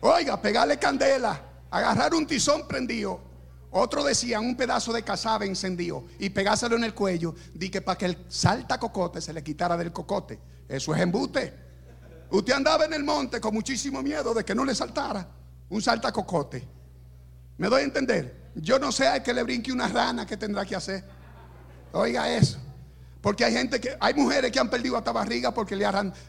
Oiga, 0.00 0.40
pegarle 0.40 0.78
candela, 0.78 1.40
agarrar 1.72 2.14
un 2.14 2.24
tizón 2.24 2.68
prendido. 2.68 3.20
Otro 3.72 4.04
decía 4.04 4.38
un 4.38 4.56
pedazo 4.56 4.92
de 4.92 5.02
cazabe 5.02 5.46
encendido 5.46 6.04
y 6.20 6.30
pegárselo 6.30 6.76
en 6.76 6.84
el 6.84 6.94
cuello. 6.94 7.34
Di 7.52 7.68
que 7.68 7.80
para 7.80 7.98
que 7.98 8.04
el 8.04 8.26
salta 8.28 8.78
cocote 8.78 9.20
se 9.20 9.32
le 9.32 9.42
quitara 9.42 9.76
del 9.76 9.92
cocote. 9.92 10.38
Eso 10.68 10.94
es 10.94 11.00
embute. 11.00 11.52
Usted 12.30 12.52
andaba 12.52 12.84
en 12.84 12.92
el 12.92 13.02
monte 13.02 13.40
con 13.40 13.52
muchísimo 13.52 14.00
miedo 14.04 14.32
de 14.32 14.44
que 14.44 14.54
no 14.54 14.64
le 14.64 14.76
saltara 14.76 15.26
un 15.70 15.82
salta 15.82 16.12
cocote. 16.12 16.64
¿Me 17.58 17.66
doy 17.68 17.80
a 17.80 17.84
entender? 17.84 18.52
Yo 18.54 18.78
no 18.78 18.92
sé, 18.92 19.08
hay 19.08 19.20
que 19.20 19.34
le 19.34 19.42
brinque 19.42 19.72
una 19.72 19.88
rana 19.88 20.24
que 20.24 20.36
tendrá 20.36 20.64
que 20.64 20.76
hacer. 20.76 21.02
Oiga 21.90 22.32
eso. 22.32 22.60
Porque 23.20 23.44
hay 23.44 23.52
gente 23.52 23.80
que, 23.80 23.96
hay 23.98 24.14
mujeres 24.14 24.52
que 24.52 24.60
han 24.60 24.70
perdido 24.70 24.96
hasta 24.96 25.10
barriga 25.10 25.52
porque 25.52 25.74
le, 25.74 25.84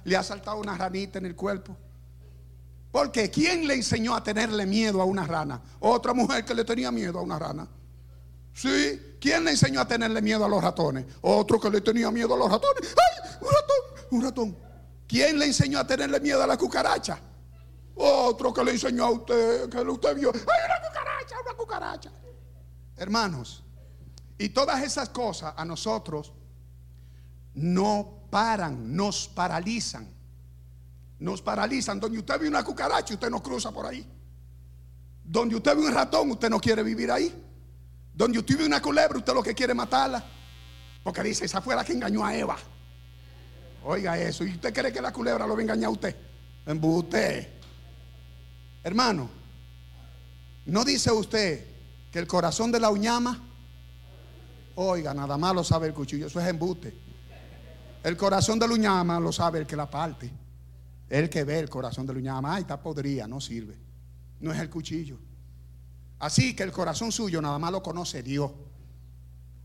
le 0.06 0.18
ha 0.18 0.24
saltado 0.24 0.58
una 0.58 0.76
ranita 0.76 1.20
en 1.20 1.28
el 1.28 1.36
cuerpo. 1.36 1.78
Porque 2.96 3.30
¿quién 3.30 3.68
le 3.68 3.74
enseñó 3.74 4.16
a 4.16 4.24
tenerle 4.24 4.66
miedo 4.66 5.02
a 5.02 5.04
una 5.04 5.28
rana? 5.28 5.62
Otra 5.82 6.14
mujer 6.14 6.46
que 6.46 6.56
le 6.56 6.64
tenía 6.64 6.92
miedo 6.92 7.20
a 7.20 7.24
una 7.24 7.38
rana. 7.38 7.68
Sí, 8.54 9.18
¿quién 9.20 9.44
le 9.44 9.52
enseñó 9.52 9.82
a 9.82 9.86
tenerle 9.86 10.22
miedo 10.22 10.46
a 10.46 10.48
los 10.48 10.64
ratones? 10.64 11.06
Otro 11.20 11.60
que 11.60 11.70
le 11.70 11.82
tenía 11.82 12.10
miedo 12.10 12.36
a 12.36 12.38
los 12.38 12.50
ratones. 12.50 12.96
¡Ay! 12.96 13.38
Un 13.42 13.48
ratón, 13.50 14.08
un 14.12 14.22
ratón. 14.22 14.58
¿Quién 15.06 15.38
le 15.38 15.48
enseñó 15.48 15.80
a 15.80 15.86
tenerle 15.86 16.22
miedo 16.22 16.42
a 16.42 16.48
la 16.48 16.56
cucaracha? 16.56 17.20
Otro 17.96 18.54
que 18.54 18.64
le 18.64 18.72
enseñó 18.72 19.04
a 19.04 19.10
usted, 19.10 19.68
que 19.68 19.78
usted 19.82 20.16
vio. 20.16 20.32
¡Ay, 20.34 20.62
una 20.66 20.88
cucaracha, 20.88 21.36
una 21.44 21.54
cucaracha! 21.58 22.12
Hermanos, 22.96 23.62
y 24.38 24.48
todas 24.48 24.82
esas 24.82 25.10
cosas 25.10 25.54
a 25.58 25.66
nosotros 25.66 26.32
no 27.56 28.26
paran, 28.30 28.96
nos 28.96 29.28
paralizan. 29.28 30.15
Nos 31.20 31.42
paralizan. 31.42 32.00
Donde 32.00 32.20
usted 32.20 32.40
ve 32.40 32.48
una 32.48 32.64
cucaracha, 32.64 33.14
usted 33.14 33.30
no 33.30 33.42
cruza 33.42 33.72
por 33.72 33.86
ahí. 33.86 34.06
Donde 35.24 35.56
usted 35.56 35.76
ve 35.76 35.86
un 35.86 35.94
ratón, 35.94 36.32
usted 36.32 36.50
no 36.50 36.60
quiere 36.60 36.84
vivir 36.84 37.12
ahí. 37.12 37.34
Donde 38.14 38.40
usted 38.40 38.58
ve 38.58 38.66
una 38.66 38.82
culebra, 38.82 39.18
usted 39.18 39.34
lo 39.34 39.44
que 39.44 39.54
quiere 39.54 39.74
matarla. 39.74 40.24
Porque 41.04 41.24
dice, 41.24 41.46
esa 41.46 41.62
fue 41.62 41.76
la 41.76 41.84
que 41.84 41.94
engañó 41.94 42.26
a 42.26 42.36
Eva. 42.36 42.58
Oiga 43.84 44.18
eso. 44.18 44.44
¿Y 44.44 44.52
usted 44.52 44.74
cree 44.74 44.92
que 44.92 45.02
la 45.02 45.14
culebra 45.14 45.46
lo 45.46 45.54
va 45.54 45.60
a 45.60 45.64
engañar 45.64 45.88
a 45.88 45.92
usted? 45.92 46.16
usted 46.82 47.50
Hermano, 48.84 49.30
¿no 50.66 50.84
dice 50.84 51.12
usted 51.12 51.66
que 52.12 52.20
el 52.20 52.28
corazón 52.28 52.72
de 52.72 52.80
la 52.80 52.90
uñama 52.90 53.46
Oiga, 54.76 55.14
nada 55.14 55.38
más 55.38 55.56
lo 55.56 55.64
sabe 55.64 55.88
el 55.88 55.94
cuchillo, 55.94 56.28
eso 56.28 56.40
es 56.40 56.48
embuste. 56.48 56.94
El 58.04 58.18
corazón 58.18 58.60
de 58.60 58.68
la 58.68 58.74
uñama 58.74 59.20
lo 59.20 59.32
sabe 59.32 59.60
el 59.60 59.68
que 59.68 59.76
la 59.76 59.90
parte. 59.90 60.30
El 61.10 61.30
que 61.30 61.44
ve 61.44 61.60
el 61.60 61.70
corazón 61.70 62.06
de 62.06 62.14
la 62.14 62.20
uñama, 62.20 62.56
ay, 62.56 62.62
está 62.62 62.82
podrida, 62.82 63.28
no 63.28 63.40
sirve. 63.40 63.76
No 64.40 64.52
es 64.52 64.60
el 64.60 64.70
cuchillo. 64.70 65.18
Así 66.20 66.56
que 66.56 66.64
el 66.64 66.72
corazón 66.72 67.12
suyo 67.12 67.42
nada 67.42 67.60
más 67.60 67.72
lo 67.72 67.84
conoce 67.84 68.24
Dios. 68.24 68.52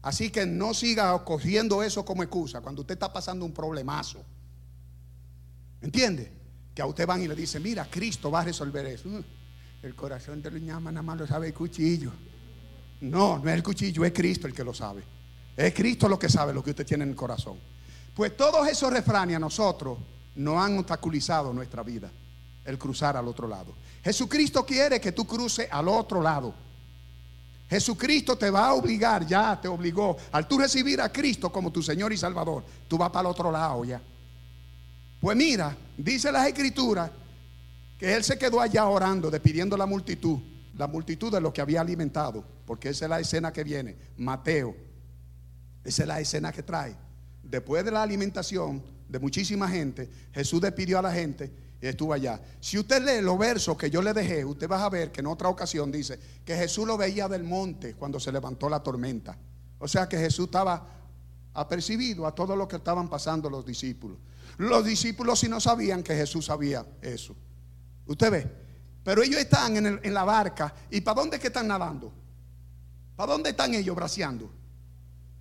Así 0.02 0.30
que 0.30 0.46
no 0.46 0.74
siga 0.74 1.22
cogiendo 1.24 1.82
eso 1.82 2.04
como 2.04 2.22
excusa 2.22 2.60
cuando 2.60 2.82
usted 2.82 2.94
está 2.94 3.12
pasando 3.12 3.44
un 3.44 3.52
problemazo. 3.52 4.24
¿Entiende? 5.82 6.32
Que 6.74 6.82
a 6.82 6.86
usted 6.86 7.06
van 7.06 7.22
y 7.22 7.28
le 7.28 7.34
dicen, 7.34 7.62
mira, 7.62 7.88
Cristo 7.90 8.30
va 8.30 8.40
a 8.40 8.44
resolver 8.44 8.84
eso. 8.86 9.08
Mm, 9.08 9.22
el 9.82 9.94
corazón 9.94 10.42
de 10.42 10.50
la 10.50 10.56
uñama 10.56 10.90
nada 10.90 11.02
más 11.02 11.18
lo 11.18 11.26
sabe 11.26 11.48
el 11.48 11.54
cuchillo. 11.54 12.12
No, 13.00 13.38
no 13.38 13.48
es 13.48 13.56
el 13.56 13.62
cuchillo, 13.62 14.04
es 14.04 14.12
Cristo 14.12 14.46
el 14.46 14.54
que 14.54 14.64
lo 14.64 14.74
sabe. 14.74 15.02
Es 15.56 15.74
Cristo 15.74 16.08
lo 16.08 16.18
que 16.18 16.28
sabe 16.28 16.52
lo 16.52 16.62
que 16.62 16.70
usted 16.70 16.86
tiene 16.86 17.04
en 17.04 17.10
el 17.10 17.16
corazón. 17.16 17.58
Pues 18.14 18.36
todos 18.36 18.68
esos 18.68 18.92
refranes 18.92 19.36
a 19.36 19.38
nosotros 19.38 19.98
no 20.40 20.62
han 20.62 20.78
obstaculizado 20.78 21.52
nuestra 21.52 21.82
vida, 21.82 22.10
el 22.64 22.78
cruzar 22.78 23.16
al 23.16 23.28
otro 23.28 23.46
lado. 23.46 23.74
Jesucristo 24.02 24.64
quiere 24.64 25.00
que 25.00 25.12
tú 25.12 25.26
cruces 25.26 25.68
al 25.70 25.88
otro 25.88 26.22
lado. 26.22 26.54
Jesucristo 27.68 28.36
te 28.36 28.50
va 28.50 28.68
a 28.68 28.74
obligar, 28.74 29.26
ya 29.26 29.60
te 29.60 29.68
obligó. 29.68 30.16
Al 30.32 30.48
tú 30.48 30.58
recibir 30.58 31.00
a 31.00 31.12
Cristo 31.12 31.52
como 31.52 31.70
tu 31.70 31.82
Señor 31.82 32.12
y 32.12 32.16
Salvador, 32.16 32.64
tú 32.88 32.98
vas 32.98 33.10
para 33.10 33.28
el 33.28 33.32
otro 33.32 33.52
lado 33.52 33.84
ya. 33.84 34.00
Pues 35.20 35.36
mira, 35.36 35.76
dice 35.96 36.32
las 36.32 36.48
escrituras 36.48 37.10
que 37.98 38.14
Él 38.16 38.24
se 38.24 38.38
quedó 38.38 38.60
allá 38.60 38.86
orando, 38.86 39.30
despidiendo 39.30 39.76
a 39.76 39.78
la 39.78 39.86
multitud 39.86 40.40
la 40.80 40.86
multitud 40.86 41.30
de 41.30 41.42
lo 41.42 41.52
que 41.52 41.60
había 41.60 41.82
alimentado, 41.82 42.42
porque 42.64 42.88
esa 42.88 43.04
es 43.04 43.10
la 43.10 43.20
escena 43.20 43.52
que 43.52 43.62
viene, 43.62 43.96
Mateo, 44.16 44.74
esa 45.84 46.02
es 46.02 46.08
la 46.08 46.20
escena 46.20 46.52
que 46.52 46.62
trae. 46.62 46.96
Después 47.42 47.84
de 47.84 47.90
la 47.90 48.02
alimentación 48.02 48.82
de 49.10 49.18
muchísima 49.18 49.68
gente, 49.68 50.08
Jesús 50.32 50.60
despidió 50.60 51.00
a 51.00 51.02
la 51.02 51.12
gente 51.12 51.52
y 51.82 51.86
estuvo 51.86 52.12
allá. 52.12 52.40
Si 52.60 52.78
usted 52.78 53.02
lee 53.02 53.22
los 53.22 53.36
versos 53.36 53.76
que 53.76 53.90
yo 53.90 54.00
le 54.02 54.12
dejé, 54.12 54.44
usted 54.44 54.70
va 54.70 54.84
a 54.84 54.88
ver 54.88 55.10
que 55.10 55.20
en 55.20 55.26
otra 55.26 55.48
ocasión 55.48 55.90
dice 55.90 56.18
que 56.44 56.54
Jesús 56.54 56.86
lo 56.86 56.96
veía 56.96 57.26
del 57.26 57.42
monte 57.42 57.94
cuando 57.94 58.20
se 58.20 58.30
levantó 58.30 58.68
la 58.68 58.80
tormenta. 58.80 59.36
O 59.80 59.88
sea 59.88 60.08
que 60.08 60.16
Jesús 60.16 60.46
estaba 60.46 60.86
apercibido 61.54 62.24
a 62.24 62.34
todo 62.34 62.54
lo 62.54 62.68
que 62.68 62.76
estaban 62.76 63.08
pasando 63.08 63.50
los 63.50 63.66
discípulos. 63.66 64.18
Los 64.58 64.84
discípulos 64.84 65.40
si 65.40 65.48
no 65.48 65.58
sabían 65.58 66.04
que 66.04 66.14
Jesús 66.14 66.46
sabía 66.46 66.86
eso. 67.02 67.34
Usted 68.06 68.30
ve, 68.30 68.52
pero 69.02 69.22
ellos 69.22 69.40
están 69.40 69.76
en, 69.76 70.14
la 70.14 70.22
barca. 70.22 70.72
¿Y 70.88 71.00
para 71.00 71.20
dónde 71.20 71.40
que 71.40 71.48
están 71.48 71.66
nadando? 71.66 72.12
¿Para 73.16 73.32
dónde 73.32 73.50
están 73.50 73.74
ellos 73.74 73.96
braceando? 73.96 74.52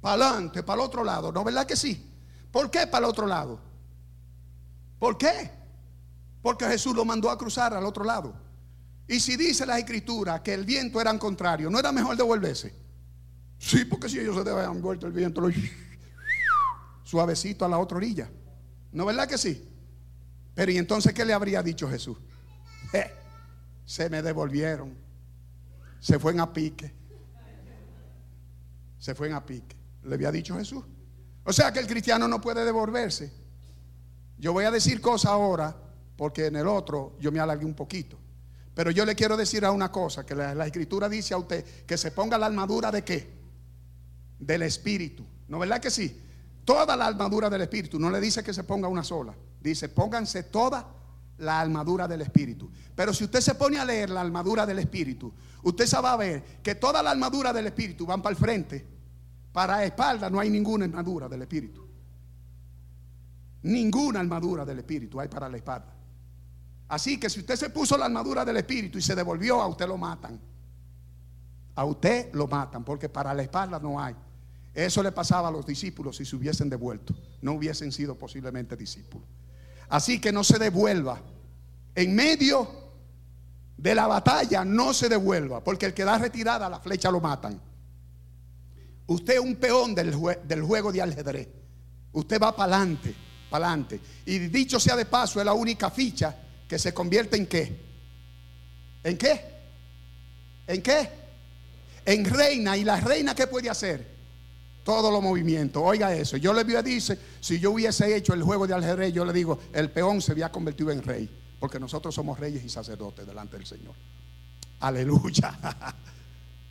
Para 0.02 0.26
adelante, 0.26 0.64
para 0.64 0.82
el 0.82 0.88
otro 0.88 1.04
lado. 1.04 1.32
¿No 1.32 1.44
verdad 1.44 1.68
que 1.68 1.76
sí? 1.76 2.09
¿Por 2.52 2.72
qué 2.72 2.88
para 2.88 3.06
el 3.06 3.12
otro 3.12 3.28
lado? 3.28 3.60
¿Por 4.98 5.18
qué? 5.18 5.52
Porque 6.42 6.66
Jesús 6.66 6.96
lo 6.96 7.06
mandó 7.06 7.30
a 7.30 7.38
cruzar 7.38 7.74
al 7.74 7.86
otro 7.86 8.04
lado. 8.04 8.34
Y 9.08 9.20
si 9.20 9.36
dice 9.38 9.66
la 9.66 9.80
escritura 9.80 10.44
que 10.44 10.54
el 10.54 10.66
viento 10.66 11.02
era 11.02 11.12
en 11.12 11.18
contrario, 11.18 11.70
¿no 11.70 11.80
era 11.80 11.92
mejor 11.92 12.16
devolverse? 12.16 12.74
Sí, 13.58 13.86
porque 13.86 14.08
si 14.08 14.20
ellos 14.20 14.42
se 14.42 14.50
habían 14.50 14.82
vuelto 14.82 15.08
el 15.08 15.14
viento 15.14 15.42
suavecito 17.04 17.66
a 17.66 17.70
la 17.70 17.78
otra 17.78 17.98
orilla. 17.98 18.30
¿No 18.92 19.06
verdad 19.06 19.28
que 19.28 19.38
sí? 19.38 19.68
Pero 20.56 20.72
¿y 20.72 20.78
entonces 20.78 21.14
qué 21.14 21.26
le 21.26 21.34
habría 21.34 21.62
dicho 21.64 21.90
Jesús? 21.90 22.18
Se 23.86 24.08
me 24.08 24.22
devolvieron. 24.22 24.96
Se 26.00 26.20
fue 26.20 26.32
en 26.32 26.42
a 26.42 26.54
pique. 26.54 26.94
Se 29.00 29.16
fue 29.16 29.28
en 29.28 29.34
a 29.34 29.44
pique. 29.44 29.76
Le 30.04 30.14
había 30.14 30.32
dicho 30.32 30.56
Jesús. 30.56 30.84
O 31.50 31.54
sea 31.54 31.74
que 31.74 31.80
el 31.80 31.88
cristiano 31.88 32.28
no 32.28 32.40
puede 32.40 32.64
devolverse. 32.64 33.34
Yo 34.38 34.54
voy 34.54 34.66
a 34.66 34.72
decir 34.72 35.02
cosas 35.02 35.32
ahora 35.32 35.76
porque 36.16 36.46
en 36.46 36.58
el 36.58 36.68
otro 36.68 37.18
yo 37.20 37.32
me 37.32 37.40
alargué 37.40 37.66
un 37.66 37.74
poquito. 37.74 38.20
Pero 38.76 38.92
yo 38.92 39.04
le 39.04 39.16
quiero 39.16 39.36
decir 39.36 39.66
a 39.66 39.72
una 39.72 39.92
cosa, 39.92 40.24
que 40.28 40.36
la, 40.36 40.68
escritura 40.68 41.10
dice 41.10 41.34
a 41.34 41.38
usted 41.38 41.66
que 41.88 41.98
se 41.98 42.12
ponga 42.12 42.38
la 42.38 42.46
armadura 42.46 42.92
de 42.92 43.04
qué? 43.04 43.34
Del 44.38 44.62
espíritu. 44.62 45.26
¿No 45.48 45.58
verdad 45.58 45.82
que 45.82 45.90
sí? 45.90 46.22
Toda 46.64 46.96
la 46.96 47.08
armadura 47.08 47.50
del 47.50 47.62
espíritu. 47.62 47.98
No 47.98 48.12
le 48.12 48.22
dice 48.22 48.44
que 48.44 48.54
se 48.54 48.64
ponga 48.64 48.88
una 48.88 49.04
sola. 49.04 49.34
Dice, 49.60 49.90
pónganse 49.90 50.44
toda 50.44 50.88
la 51.40 51.62
armadura 51.62 52.08
del 52.08 52.22
Espíritu. 52.22 52.70
Pero 52.94 53.12
si 53.12 53.24
usted 53.24 53.42
se 53.42 53.56
pone 53.56 53.80
a 53.80 53.86
leer 53.86 54.12
la 54.12 54.22
armadura 54.22 54.68
del 54.68 54.78
Espíritu, 54.78 55.34
usted 55.64 55.88
se 55.88 56.00
va 56.00 56.14
a 56.14 56.18
ver 56.18 56.44
que 56.62 56.76
toda 56.76 57.02
la 57.02 57.10
armadura 57.10 57.52
del 57.52 57.66
Espíritu 57.66 58.06
van 58.06 58.22
para 58.22 58.34
el 58.34 58.38
frente. 58.38 58.99
Para 59.52 59.84
espalda 59.84 60.30
no 60.30 60.40
hay 60.40 60.50
ninguna 60.50 60.86
armadura 60.86 61.28
del 61.28 61.42
Espíritu. 61.42 61.88
Ninguna 63.64 64.20
armadura 64.20 64.64
del 64.64 64.80
Espíritu 64.80 65.20
hay 65.20 65.28
para 65.28 65.50
la 65.50 65.58
espalda. 65.58 65.94
Así 66.88 67.20
que 67.20 67.30
si 67.30 67.42
usted 67.42 67.56
se 67.56 67.70
puso 67.70 67.98
la 67.98 68.06
armadura 68.06 68.46
del 68.46 68.58
Espíritu 68.58 68.98
y 68.98 69.02
se 69.02 69.16
devolvió, 69.16 69.62
a 69.62 69.68
usted 69.68 69.88
lo 69.88 69.98
matan. 69.98 70.40
A 71.76 71.86
usted 71.86 72.34
lo 72.34 72.48
matan 72.48 72.84
porque 72.84 73.10
para 73.10 73.34
la 73.34 73.44
espalda 73.44 73.80
no 73.80 74.02
hay. 74.02 74.16
Eso 74.74 75.04
le 75.04 75.12
pasaba 75.12 75.50
a 75.50 75.52
los 75.52 75.66
discípulos 75.66 76.18
si 76.18 76.26
se 76.26 76.36
hubiesen 76.36 76.70
devuelto. 76.70 77.14
No 77.42 77.54
hubiesen 77.54 77.92
sido 77.92 78.16
posiblemente 78.16 78.76
discípulos. 78.76 79.28
Así 79.90 80.22
que 80.22 80.32
no 80.32 80.44
se 80.44 80.60
devuelva. 80.60 81.20
En 81.96 82.16
medio 82.16 82.68
de 83.76 83.96
la 83.96 84.08
batalla 84.08 84.64
no 84.64 84.94
se 84.94 85.10
devuelva, 85.10 85.64
porque 85.64 85.86
el 85.86 85.94
que 85.94 86.06
da 86.06 86.18
retirada 86.18 86.70
la 86.70 86.80
flecha 86.80 87.12
lo 87.12 87.20
matan. 87.20 87.60
Usted 89.10 89.34
es 89.34 89.40
un 89.40 89.56
peón 89.56 89.96
del, 89.96 90.14
juego 90.14 90.92
de 90.92 91.02
ajedrez. 91.02 91.48
Usted 92.12 92.40
va 92.40 92.56
para 92.56 92.76
adelante, 92.76 93.16
para 93.50 93.68
adelante. 93.68 94.00
Y 94.26 94.38
dicho 94.40 94.80
sea 94.80 94.96
de 94.96 95.06
paso, 95.06 95.40
es 95.40 95.46
la 95.46 95.54
única 95.54 95.90
ficha 95.90 96.36
que 96.68 96.78
se 96.78 96.94
convierte 96.94 97.36
en 97.36 97.48
qué. 97.48 97.86
¿En 99.04 99.18
qué? 99.18 99.42
¿En 100.68 100.82
qué? 100.84 101.10
En 102.06 102.24
reina. 102.24 102.78
¿Y 102.78 102.84
la 102.84 103.00
reina 103.00 103.34
qué 103.34 103.48
puede 103.48 103.70
hacer? 103.70 104.20
todos 104.84 105.12
los 105.12 105.22
movimientos. 105.22 105.84
Oiga 105.86 106.14
eso. 106.16 106.38
Yo 106.38 106.52
le 106.52 106.76
a 106.76 106.82
dice, 106.82 107.20
si 107.40 107.60
yo 107.60 107.72
hubiese 107.72 108.16
hecho 108.16 108.34
el 108.34 108.42
juego 108.42 108.66
de 108.66 108.74
ajedrez, 108.74 109.14
yo 109.14 109.24
le 109.24 109.34
digo, 109.34 109.60
el 109.72 109.92
peón 109.92 110.20
se 110.20 110.32
había 110.32 110.52
convertido 110.52 110.90
en 110.92 111.04
rey. 111.04 111.30
Porque 111.60 111.80
nosotros 111.80 112.16
somos 112.16 112.40
reyes 112.40 112.64
y 112.64 112.70
sacerdotes 112.70 113.28
delante 113.28 113.58
del 113.58 113.68
Señor. 113.68 113.94
Aleluya. 114.80 115.60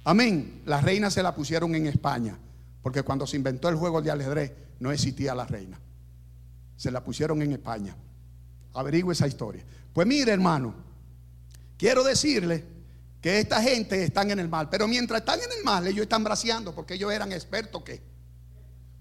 Amén. 0.09 0.63
Las 0.65 0.83
reinas 0.83 1.13
se 1.13 1.23
la 1.23 1.35
pusieron 1.35 1.75
en 1.75 1.87
España. 1.87 2.39
Porque 2.81 3.03
cuando 3.03 3.27
se 3.27 3.37
inventó 3.37 3.69
el 3.69 3.77
juego 3.77 4.01
de 4.01 4.11
ajedrez, 4.11 4.55
no 4.81 4.91
existía 4.91 5.35
la 5.35 5.45
reina. 5.45 5.79
Se 6.79 6.91
la 6.91 7.05
pusieron 7.05 7.43
en 7.43 7.53
España. 7.53 7.95
Averigüe 8.73 9.13
esa 9.13 9.27
historia. 9.27 9.63
Pues 9.93 10.07
mire, 10.07 10.33
hermano, 10.33 10.75
quiero 11.77 12.03
decirle 12.03 12.65
que 13.21 13.39
esta 13.41 13.61
gente 13.63 14.03
están 14.03 14.31
en 14.31 14.39
el 14.39 14.49
mal. 14.49 14.71
Pero 14.71 14.89
mientras 14.89 15.21
están 15.21 15.41
en 15.41 15.59
el 15.59 15.63
mal, 15.63 15.87
ellos 15.87 16.05
están 16.05 16.25
braceando 16.25 16.75
porque 16.75 16.95
ellos 16.95 17.13
eran 17.13 17.31
expertos 17.31 17.83
que 17.83 18.01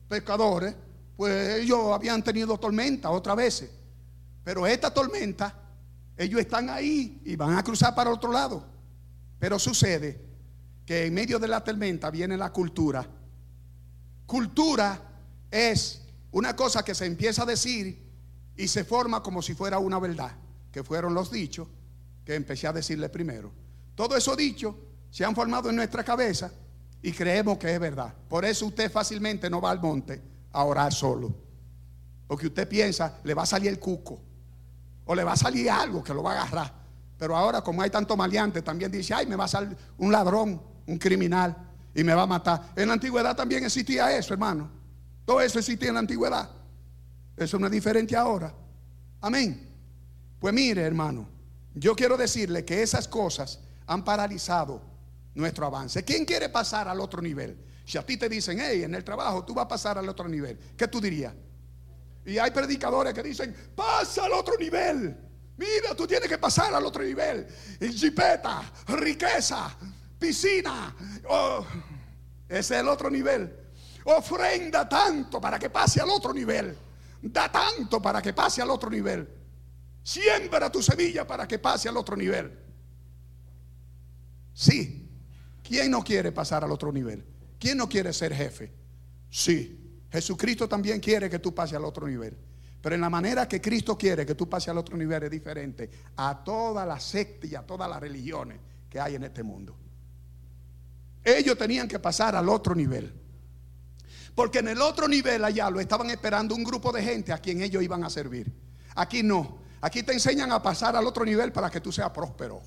pescadores. 0.09 0.75
Pues 1.15 1.61
ellos 1.61 1.93
habían 1.93 2.21
tenido 2.21 2.57
tormenta 2.57 3.11
otra 3.11 3.33
vez. 3.33 3.65
Pero 4.43 4.67
esta 4.67 4.93
tormenta, 4.93 5.57
ellos 6.17 6.41
están 6.41 6.69
ahí 6.69 7.21
y 7.23 7.37
van 7.37 7.57
a 7.57 7.63
cruzar 7.63 7.95
para 7.95 8.09
otro 8.09 8.29
lado. 8.29 8.65
Pero 9.39 9.57
sucede 9.57 10.26
que 10.87 11.05
en 11.05 11.13
medio 11.13 11.37
de 11.37 11.49
la 11.49 11.61
tormenta 11.61 12.09
viene 12.09 12.37
la 12.37 12.53
cultura. 12.53 13.05
Cultura 14.25 14.99
es 15.51 16.01
una 16.31 16.55
cosa 16.55 16.83
que 16.83 16.95
se 16.95 17.05
empieza 17.05 17.43
a 17.43 17.45
decir 17.45 18.09
y 18.55 18.69
se 18.69 18.85
forma 18.85 19.21
como 19.21 19.41
si 19.41 19.53
fuera 19.53 19.79
una 19.79 19.99
verdad, 19.99 20.31
que 20.71 20.85
fueron 20.85 21.13
los 21.13 21.29
dichos 21.29 21.67
que 22.23 22.35
empecé 22.35 22.67
a 22.67 22.73
decirle 22.73 23.09
primero. 23.09 23.51
Todo 23.95 24.15
eso 24.15 24.33
dicho 24.37 24.77
se 25.11 25.25
han 25.25 25.35
formado 25.35 25.69
en 25.69 25.75
nuestra 25.75 26.05
cabeza 26.05 26.51
y 27.01 27.11
creemos 27.11 27.57
que 27.57 27.73
es 27.73 27.79
verdad. 27.81 28.13
Por 28.29 28.45
eso 28.45 28.67
usted 28.67 28.89
fácilmente 28.89 29.49
no 29.49 29.59
va 29.59 29.71
al 29.71 29.81
monte 29.81 30.21
a 30.53 30.63
orar 30.63 30.93
solo. 30.93 31.35
Porque 32.27 32.47
usted 32.47 32.65
piensa, 32.65 33.19
le 33.25 33.33
va 33.33 33.43
a 33.43 33.45
salir 33.45 33.67
el 33.67 33.79
cuco. 33.79 34.21
O 35.03 35.13
le 35.13 35.25
va 35.25 35.33
a 35.33 35.37
salir 35.37 35.69
algo 35.69 36.01
que 36.01 36.13
lo 36.13 36.23
va 36.23 36.31
a 36.31 36.41
agarrar. 36.43 36.73
Pero 37.17 37.35
ahora, 37.35 37.61
como 37.61 37.81
hay 37.81 37.89
tanto 37.89 38.15
maleante, 38.15 38.61
también 38.61 38.89
dice, 38.89 39.13
ay, 39.13 39.25
me 39.25 39.35
va 39.35 39.45
a 39.45 39.49
salir 39.49 39.75
un 39.97 40.11
ladrón, 40.11 40.61
un 40.87 40.97
criminal, 40.97 41.55
y 41.93 42.03
me 42.03 42.13
va 42.13 42.23
a 42.23 42.27
matar. 42.27 42.73
En 42.75 42.87
la 42.87 42.93
antigüedad 42.93 43.35
también 43.35 43.63
existía 43.63 44.15
eso, 44.15 44.33
hermano. 44.33 44.69
Todo 45.25 45.41
eso 45.41 45.59
existía 45.59 45.89
en 45.89 45.95
la 45.95 45.99
antigüedad. 46.01 46.49
Eso 47.35 47.59
no 47.59 47.65
es 47.65 47.71
diferente 47.71 48.15
ahora. 48.15 48.53
Amén. 49.21 49.75
Pues 50.39 50.53
mire, 50.53 50.81
hermano, 50.81 51.27
yo 51.73 51.95
quiero 51.95 52.15
decirle 52.15 52.63
que 52.63 52.81
esas 52.81 53.07
cosas 53.07 53.59
han 53.87 54.03
paralizado 54.03 54.81
nuestro 55.33 55.65
avance. 55.65 56.03
¿Quién 56.03 56.25
quiere 56.25 56.49
pasar 56.49 56.87
al 56.87 56.99
otro 56.99 57.21
nivel? 57.21 57.57
Si 57.85 57.97
a 57.97 58.05
ti 58.05 58.17
te 58.17 58.29
dicen, 58.29 58.59
hey, 58.59 58.83
en 58.83 58.93
el 58.93 59.03
trabajo 59.03 59.43
tú 59.45 59.53
vas 59.53 59.65
a 59.65 59.67
pasar 59.67 59.97
al 59.97 60.07
otro 60.07 60.27
nivel, 60.27 60.59
¿qué 60.75 60.87
tú 60.87 60.99
dirías? 61.01 61.33
Y 62.25 62.37
hay 62.37 62.51
predicadores 62.51 63.13
que 63.13 63.23
dicen, 63.23 63.55
pasa 63.75 64.25
al 64.25 64.33
otro 64.33 64.55
nivel. 64.59 65.17
Mira, 65.57 65.95
tú 65.95 66.05
tienes 66.05 66.27
que 66.29 66.37
pasar 66.37 66.73
al 66.73 66.85
otro 66.85 67.01
nivel. 67.01 67.47
Jipeta, 67.79 68.71
riqueza, 68.87 69.75
piscina. 70.19 70.95
Oh, 71.29 71.65
ese 72.47 72.75
es 72.75 72.81
el 72.81 72.87
otro 72.87 73.09
nivel. 73.09 73.55
Ofrenda 74.05 74.87
tanto 74.87 75.41
para 75.41 75.59
que 75.59 75.69
pase 75.69 76.01
al 76.01 76.09
otro 76.09 76.33
nivel. 76.33 76.77
Da 77.21 77.51
tanto 77.51 78.01
para 78.01 78.21
que 78.21 78.33
pase 78.33 78.61
al 78.61 78.69
otro 78.69 78.89
nivel. 78.89 79.27
Siembra 80.03 80.71
tu 80.71 80.81
semilla 80.81 81.27
para 81.27 81.47
que 81.47 81.59
pase 81.59 81.89
al 81.89 81.97
otro 81.97 82.15
nivel. 82.15 82.57
Sí. 84.53 85.03
¿Quién 85.61 85.91
no 85.91 86.03
quiere 86.03 86.31
pasar 86.31 86.63
al 86.63 86.71
otro 86.71 86.93
nivel? 86.93 87.25
¿Quién 87.59 87.77
no 87.77 87.89
quiere 87.89 88.13
ser 88.13 88.33
jefe? 88.33 88.71
Sí. 89.29 90.05
Jesucristo 90.09 90.69
también 90.69 91.01
quiere 91.01 91.29
que 91.29 91.39
tú 91.39 91.53
pases 91.53 91.75
al 91.75 91.83
otro 91.83 92.07
nivel. 92.07 92.37
Pero 92.81 92.95
en 92.95 93.01
la 93.01 93.09
manera 93.09 93.47
que 93.47 93.59
Cristo 93.59 93.97
quiere 93.97 94.25
que 94.25 94.35
tú 94.35 94.47
pases 94.47 94.69
al 94.69 94.77
otro 94.77 94.95
nivel 94.95 95.23
es 95.23 95.31
diferente 95.31 95.89
a 96.15 96.41
todas 96.41 96.87
las 96.87 97.03
sectas 97.03 97.51
y 97.51 97.55
a 97.55 97.63
todas 97.63 97.89
las 97.89 97.99
religiones 97.99 98.59
que 98.89 98.99
hay 98.99 99.15
en 99.15 99.25
este 99.25 99.43
mundo. 99.43 99.77
Ellos 101.27 101.57
tenían 101.57 101.89
que 101.89 101.99
pasar 101.99 102.37
al 102.37 102.47
otro 102.47 102.73
nivel. 102.73 103.13
Porque 104.33 104.59
en 104.59 104.69
el 104.69 104.81
otro 104.81 105.09
nivel 105.09 105.43
allá 105.43 105.69
lo 105.69 105.81
estaban 105.81 106.09
esperando 106.09 106.55
un 106.55 106.63
grupo 106.63 106.93
de 106.93 107.03
gente 107.03 107.33
a 107.33 107.39
quien 107.39 107.61
ellos 107.61 107.83
iban 107.83 108.05
a 108.05 108.09
servir. 108.09 108.49
Aquí 108.95 109.23
no. 109.23 109.57
Aquí 109.81 110.03
te 110.03 110.13
enseñan 110.13 110.53
a 110.53 110.63
pasar 110.63 110.95
al 110.95 111.05
otro 111.05 111.25
nivel 111.25 111.51
para 111.51 111.69
que 111.69 111.81
tú 111.81 111.91
seas 111.91 112.11
próspero. 112.11 112.61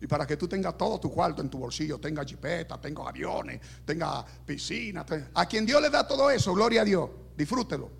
Y 0.00 0.06
para 0.06 0.24
que 0.24 0.36
tú 0.36 0.46
tengas 0.46 0.78
todo 0.78 1.00
tu 1.00 1.10
cuarto 1.10 1.42
en 1.42 1.50
tu 1.50 1.58
bolsillo, 1.58 1.98
tenga 1.98 2.24
jipeta, 2.24 2.80
tenga 2.80 3.08
aviones, 3.08 3.60
tenga 3.84 4.24
piscina. 4.46 5.04
A 5.34 5.46
quien 5.46 5.66
Dios 5.66 5.82
le 5.82 5.90
da 5.90 6.06
todo 6.06 6.30
eso, 6.30 6.54
gloria 6.54 6.82
a 6.82 6.84
Dios, 6.84 7.10
disfrútelo. 7.36 7.90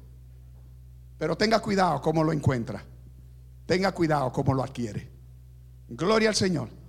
Pero 1.19 1.37
tenga 1.37 1.59
cuidado 1.59 2.01
cómo 2.01 2.23
lo 2.23 2.33
encuentra. 2.33 2.81
Tenga 3.67 3.91
cuidado 3.91 4.33
cómo 4.33 4.55
lo 4.55 4.63
adquiere. 4.63 5.11
Gloria 5.89 6.29
al 6.29 6.37
Señor. 6.37 6.80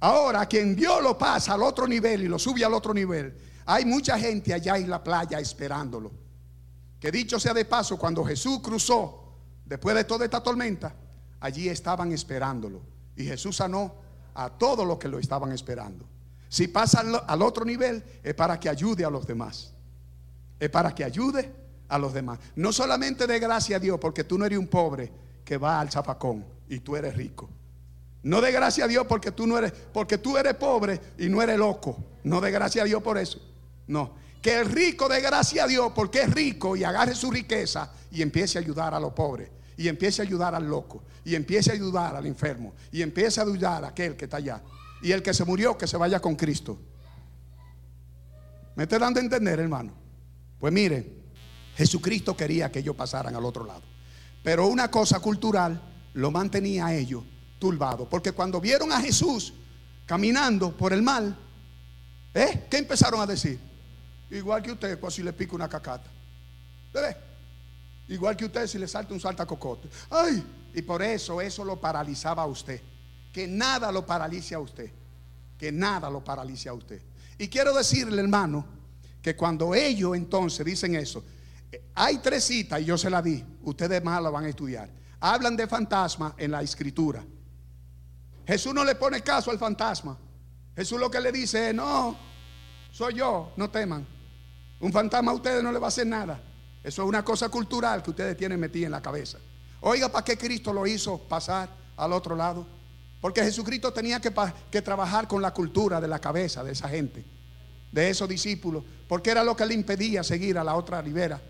Ahora, 0.00 0.46
quien 0.46 0.74
Dios 0.74 1.02
lo 1.02 1.16
pasa 1.16 1.54
al 1.54 1.62
otro 1.62 1.86
nivel 1.86 2.22
y 2.22 2.28
lo 2.28 2.38
sube 2.38 2.64
al 2.64 2.72
otro 2.72 2.94
nivel, 2.94 3.36
hay 3.66 3.84
mucha 3.84 4.18
gente 4.18 4.54
allá 4.54 4.76
en 4.76 4.88
la 4.88 5.04
playa 5.04 5.38
esperándolo. 5.38 6.10
Que 6.98 7.10
dicho 7.10 7.38
sea 7.38 7.54
de 7.54 7.64
paso, 7.64 7.98
cuando 7.98 8.24
Jesús 8.24 8.60
cruzó, 8.60 9.36
después 9.64 9.94
de 9.94 10.04
toda 10.04 10.24
esta 10.24 10.42
tormenta, 10.42 10.94
allí 11.38 11.68
estaban 11.68 12.12
esperándolo. 12.12 12.80
Y 13.16 13.24
Jesús 13.24 13.56
sanó 13.56 13.94
a 14.34 14.50
todos 14.50 14.86
los 14.86 14.98
que 14.98 15.08
lo 15.08 15.18
estaban 15.18 15.52
esperando. 15.52 16.06
Si 16.48 16.68
pasa 16.68 17.04
al 17.26 17.42
otro 17.42 17.64
nivel, 17.64 18.02
es 18.22 18.34
para 18.34 18.58
que 18.58 18.68
ayude 18.68 19.04
a 19.04 19.10
los 19.10 19.26
demás. 19.26 19.72
Es 20.58 20.70
para 20.70 20.94
que 20.94 21.04
ayude 21.04 21.52
a 21.88 21.98
los 21.98 22.12
demás. 22.12 22.38
No 22.56 22.72
solamente 22.72 23.26
de 23.26 23.38
gracia 23.38 23.76
a 23.76 23.80
Dios, 23.80 23.98
porque 24.00 24.24
tú 24.24 24.38
no 24.38 24.46
eres 24.46 24.58
un 24.58 24.66
pobre 24.66 25.12
que 25.44 25.58
va 25.58 25.80
al 25.80 25.90
zapacón 25.90 26.44
y 26.68 26.80
tú 26.80 26.96
eres 26.96 27.14
rico. 27.14 27.48
No 28.22 28.40
de 28.40 28.52
gracia 28.52 28.84
a 28.84 28.88
Dios 28.88 29.06
porque 29.08 29.32
tú 29.32 29.46
no 29.46 29.56
eres, 29.58 29.72
porque 29.72 30.18
tú 30.18 30.36
eres 30.36 30.54
pobre 30.54 31.00
y 31.18 31.28
no 31.28 31.40
eres 31.40 31.58
loco. 31.58 32.04
No 32.24 32.40
de 32.40 32.50
gracia 32.50 32.82
a 32.82 32.84
Dios 32.84 33.02
por 33.02 33.16
eso. 33.18 33.40
No. 33.86 34.14
Que 34.42 34.60
el 34.60 34.70
rico 34.70 35.08
de 35.08 35.20
gracia 35.20 35.64
a 35.64 35.66
Dios 35.66 35.92
porque 35.94 36.22
es 36.22 36.30
rico 36.32 36.76
y 36.76 36.84
agarre 36.84 37.14
su 37.14 37.30
riqueza 37.30 37.92
y 38.10 38.22
empiece 38.22 38.58
a 38.58 38.60
ayudar 38.60 38.94
a 38.94 39.00
los 39.00 39.12
pobres 39.12 39.50
y 39.80 39.88
empiece 39.88 40.20
a 40.20 40.26
ayudar 40.26 40.54
al 40.54 40.68
loco, 40.68 41.04
y 41.24 41.34
empiece 41.34 41.70
a 41.70 41.72
ayudar 41.72 42.14
al 42.14 42.26
enfermo, 42.26 42.74
y 42.92 43.00
empiece 43.00 43.40
a 43.40 43.44
ayudar 43.44 43.82
a 43.82 43.88
aquel 43.88 44.14
que 44.14 44.26
está 44.26 44.36
allá. 44.36 44.60
Y 45.00 45.10
el 45.10 45.22
que 45.22 45.32
se 45.32 45.42
murió, 45.42 45.78
que 45.78 45.86
se 45.86 45.96
vaya 45.96 46.20
con 46.20 46.36
Cristo. 46.36 46.78
¿Me 48.76 48.82
está 48.82 48.98
dando 48.98 49.20
a 49.20 49.22
entender, 49.22 49.58
hermano? 49.58 49.94
Pues 50.58 50.70
mire, 50.70 51.10
Jesucristo 51.76 52.36
quería 52.36 52.70
que 52.70 52.80
ellos 52.80 52.94
pasaran 52.94 53.34
al 53.34 53.42
otro 53.42 53.64
lado. 53.64 53.80
Pero 54.44 54.66
una 54.66 54.90
cosa 54.90 55.18
cultural 55.20 55.80
lo 56.12 56.30
mantenía 56.30 56.84
a 56.84 56.94
ellos 56.94 57.24
turbados. 57.60 58.08
Porque 58.08 58.32
cuando 58.32 58.60
vieron 58.60 58.90
a 58.90 59.00
Jesús 59.00 59.52
caminando 60.06 60.76
por 60.76 60.92
el 60.92 61.02
mal, 61.02 61.36
¿eh? 62.34 62.66
¿qué 62.68 62.78
empezaron 62.78 63.20
a 63.20 63.26
decir? 63.26 63.60
Igual 64.30 64.62
que 64.62 64.72
usted, 64.72 64.98
pues 64.98 65.14
si 65.14 65.22
le 65.22 65.32
pica 65.32 65.54
una 65.54 65.68
cacata. 65.68 66.10
¿Ve? 66.92 67.16
Igual 68.08 68.36
que 68.36 68.46
usted 68.46 68.66
si 68.66 68.78
le 68.78 68.88
salta 68.88 69.14
un 69.14 69.20
salta 69.20 69.46
cocote. 69.46 69.88
Ay, 70.10 70.44
y 70.74 70.82
por 70.82 71.02
eso 71.02 71.40
eso 71.40 71.64
lo 71.64 71.80
paralizaba 71.80 72.42
a 72.42 72.46
usted. 72.46 72.80
Que 73.32 73.46
nada 73.46 73.92
lo 73.92 74.04
paralice 74.04 74.54
a 74.56 74.58
usted. 74.58 74.90
Que 75.56 75.70
nada 75.70 76.10
lo 76.10 76.24
paralice 76.24 76.68
a 76.68 76.72
usted. 76.72 77.00
Y 77.38 77.48
quiero 77.48 77.72
decirle, 77.72 78.20
hermano, 78.20 78.64
que 79.22 79.36
cuando 79.36 79.74
ellos 79.74 80.16
entonces 80.16 80.64
dicen 80.64 80.94
eso, 80.94 81.22
eh, 81.70 81.90
hay 81.94 82.18
tres 82.18 82.44
citas 82.44 82.80
y 82.80 82.86
yo 82.86 82.98
se 82.98 83.10
las 83.10 83.22
di. 83.22 83.44
Ustedes 83.62 84.02
más 84.02 84.22
lo 84.22 84.32
van 84.32 84.46
a 84.46 84.48
estudiar. 84.48 84.90
Hablan 85.20 85.56
de 85.56 85.66
fantasma 85.66 86.34
en 86.38 86.50
la 86.50 86.62
escritura. 86.62 87.22
Jesús 88.50 88.74
no 88.74 88.84
le 88.84 88.96
pone 88.96 89.22
caso 89.22 89.52
al 89.52 89.60
fantasma. 89.60 90.18
Jesús 90.74 90.98
lo 90.98 91.08
que 91.08 91.20
le 91.20 91.30
dice 91.30 91.68
es, 91.68 91.74
no, 91.74 92.16
soy 92.90 93.14
yo, 93.14 93.52
no 93.56 93.70
teman. 93.70 94.04
Un 94.80 94.92
fantasma 94.92 95.30
a 95.30 95.34
ustedes 95.36 95.62
no 95.62 95.70
le 95.70 95.78
va 95.78 95.86
a 95.86 95.88
hacer 95.88 96.08
nada. 96.08 96.42
Eso 96.82 97.02
es 97.02 97.08
una 97.08 97.24
cosa 97.24 97.48
cultural 97.48 98.02
que 98.02 98.10
ustedes 98.10 98.36
tienen 98.36 98.58
metida 98.58 98.86
en 98.86 98.90
la 98.90 99.00
cabeza. 99.00 99.38
Oiga, 99.82 100.08
¿para 100.08 100.24
qué 100.24 100.36
Cristo 100.36 100.72
lo 100.72 100.84
hizo 100.84 101.16
pasar 101.28 101.68
al 101.96 102.12
otro 102.12 102.34
lado? 102.34 102.66
Porque 103.20 103.40
Jesucristo 103.40 103.92
tenía 103.92 104.18
que, 104.20 104.82
trabajar 104.82 105.28
con 105.28 105.40
la 105.40 105.54
cultura 105.54 106.00
de 106.00 106.08
la 106.08 106.18
cabeza 106.18 106.64
de 106.64 106.72
esa 106.72 106.88
gente, 106.88 107.24
de 107.92 108.10
esos 108.10 108.28
discípulos, 108.28 108.82
porque 109.06 109.30
era 109.30 109.44
lo 109.44 109.54
que 109.54 109.64
le 109.64 109.74
impedía 109.74 110.24
seguir 110.24 110.58
a 110.58 110.64
la 110.64 110.74
otra 110.74 111.00
ribera. 111.00 111.40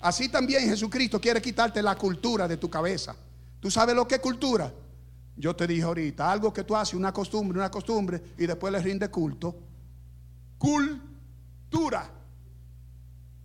Así 0.00 0.28
también 0.28 0.68
Jesucristo 0.68 1.20
quiere 1.20 1.40
quitarte 1.40 1.80
la 1.80 1.94
cultura 1.94 2.48
de 2.48 2.56
tu 2.56 2.68
cabeza. 2.68 3.14
¿Tú 3.60 3.70
sabes 3.70 3.94
lo 3.94 4.08
que 4.08 4.16
es 4.16 4.20
cultura? 4.20 4.72
Yo 5.36 5.54
te 5.54 5.66
dije 5.66 5.82
ahorita, 5.82 6.30
algo 6.30 6.52
que 6.52 6.64
tú 6.64 6.76
haces, 6.76 6.94
una 6.94 7.12
costumbre, 7.12 7.58
una 7.58 7.70
costumbre, 7.70 8.22
y 8.38 8.46
después 8.46 8.72
le 8.72 8.80
rinde 8.80 9.08
culto. 9.08 9.56
Cultura 10.58 12.10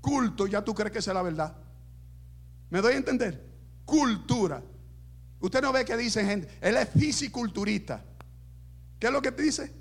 culto, 0.01 0.47
ya 0.47 0.63
tú 0.63 0.73
crees 0.73 0.91
que 0.91 0.99
es 0.99 1.07
la 1.07 1.21
verdad. 1.21 1.55
¿Me 2.69 2.81
doy 2.81 2.93
a 2.93 2.97
entender? 2.97 3.45
Cultura. 3.85 4.61
Usted 5.39 5.61
no 5.61 5.71
ve 5.71 5.85
que 5.85 5.95
dicen 5.95 6.25
gente, 6.25 6.49
él 6.61 6.77
es 6.77 6.89
fisiculturista. 6.89 8.03
¿Qué 8.99 9.07
es 9.07 9.13
lo 9.13 9.21
que 9.21 9.31
te 9.31 9.43
dice? 9.43 9.71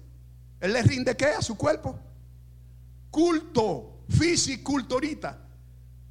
Él 0.60 0.72
le 0.72 0.82
rinde 0.82 1.16
qué 1.16 1.26
a 1.26 1.42
su 1.42 1.56
cuerpo? 1.56 1.98
Culto, 3.10 4.04
fisiculturista. 4.08 5.38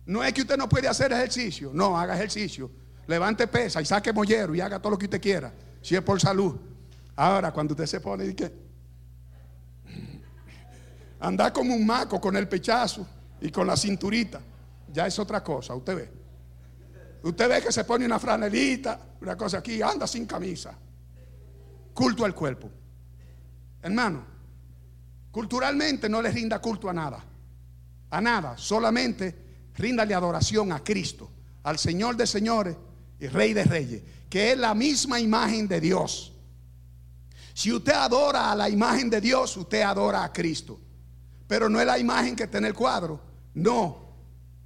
No 0.06 0.24
es 0.24 0.34
que 0.34 0.42
usted 0.42 0.58
no 0.58 0.70
puede 0.70 0.88
hacer 0.88 1.12
ejercicio, 1.12 1.72
no, 1.74 1.98
haga 1.98 2.16
ejercicio. 2.16 2.72
Levante 3.08 3.48
pesa 3.48 3.82
y 3.82 3.86
saque 3.86 4.12
mollero 4.12 4.54
y 4.54 4.62
haga 4.62 4.80
todo 4.80 4.92
lo 4.92 4.98
que 4.98 5.06
usted 5.06 5.22
quiera, 5.22 5.54
si 5.88 5.96
es 5.96 6.02
por 6.02 6.20
salud. 6.20 6.54
Ahora, 7.16 7.54
cuando 7.54 7.74
usted 7.74 7.86
se 7.86 8.02
pone 8.02 8.26
y 8.26 8.34
que 8.34 8.52
anda 11.22 11.54
como 11.54 11.74
un 11.74 11.86
maco 11.86 12.20
con 12.20 12.36
el 12.36 12.46
pechazo 12.50 13.08
y 13.40 13.50
con 13.50 13.66
la 13.66 13.78
cinturita, 13.78 14.42
ya 14.92 15.08
es 15.08 15.18
otra 15.18 15.42
cosa, 15.42 15.76
usted 15.76 15.96
ve. 15.96 16.12
Usted 17.24 17.48
ve 17.48 17.62
que 17.62 17.72
se 17.72 17.86
pone 17.86 18.06
una 18.06 18.20
franelita, 18.20 19.00
una 19.22 19.38
cosa 19.38 19.60
aquí, 19.60 19.82
anda 19.82 20.06
sin 20.08 20.26
camisa. 20.26 20.78
Culto 21.94 22.26
al 22.26 22.36
cuerpo. 22.36 22.70
Hermano, 23.82 24.26
culturalmente 25.32 26.10
no 26.10 26.22
le 26.22 26.32
rinda 26.32 26.60
culto 26.60 26.90
a 26.90 26.94
nada. 26.94 27.24
A 28.10 28.20
nada. 28.20 28.58
Solamente 28.58 29.72
ríndale 29.74 30.14
adoración 30.14 30.74
a 30.74 30.84
Cristo, 30.84 31.32
al 31.64 31.78
Señor 31.78 32.18
de 32.18 32.28
señores 32.28 32.76
y 33.20 33.28
Rey 33.28 33.54
de 33.54 33.64
reyes, 33.64 34.04
que 34.30 34.52
es 34.52 34.58
la 34.58 34.74
misma 34.74 35.20
imagen 35.20 35.68
de 35.68 35.82
Dios. 35.82 36.34
Si 37.54 37.74
usted 37.74 37.94
adora 37.94 38.52
a 38.52 38.56
la 38.56 38.70
imagen 38.70 39.10
de 39.10 39.20
Dios, 39.20 39.58
usted 39.58 39.82
adora 39.82 40.24
a 40.24 40.32
Cristo. 40.32 40.80
Pero 41.48 41.70
no 41.70 41.80
es 41.80 41.88
la 41.88 41.98
imagen 41.98 42.36
que 42.36 42.44
está 42.44 42.60
en 42.60 42.66
el 42.66 42.74
cuadro. 42.76 43.20
No. 43.56 44.14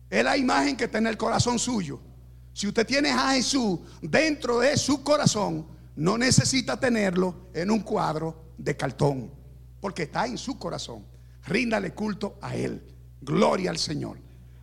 Es 0.10 0.24
la 0.24 0.36
imagen 0.36 0.76
que 0.76 0.86
está 0.86 0.98
en 0.98 1.08
el 1.08 1.16
corazón 1.16 1.58
suyo. 1.58 2.02
Si 2.52 2.68
usted 2.68 2.86
tiene 2.86 3.12
a 3.12 3.32
Jesús 3.32 3.80
dentro 4.02 4.60
de 4.60 4.76
su 4.76 5.04
corazón, 5.04 5.66
no 5.96 6.18
necesita 6.18 6.78
tenerlo 6.78 7.48
en 7.54 7.72
un 7.72 7.80
cuadro 7.80 8.56
de 8.58 8.76
cartón. 8.76 9.32
Porque 9.80 10.04
está 10.04 10.26
en 10.26 10.38
su 10.38 10.60
corazón. 10.60 11.06
Ríndale 11.46 11.94
culto 11.94 12.38
a 12.42 12.58
Él. 12.58 12.84
Gloria 13.22 13.70
al 13.70 13.78
Señor. 13.78 14.18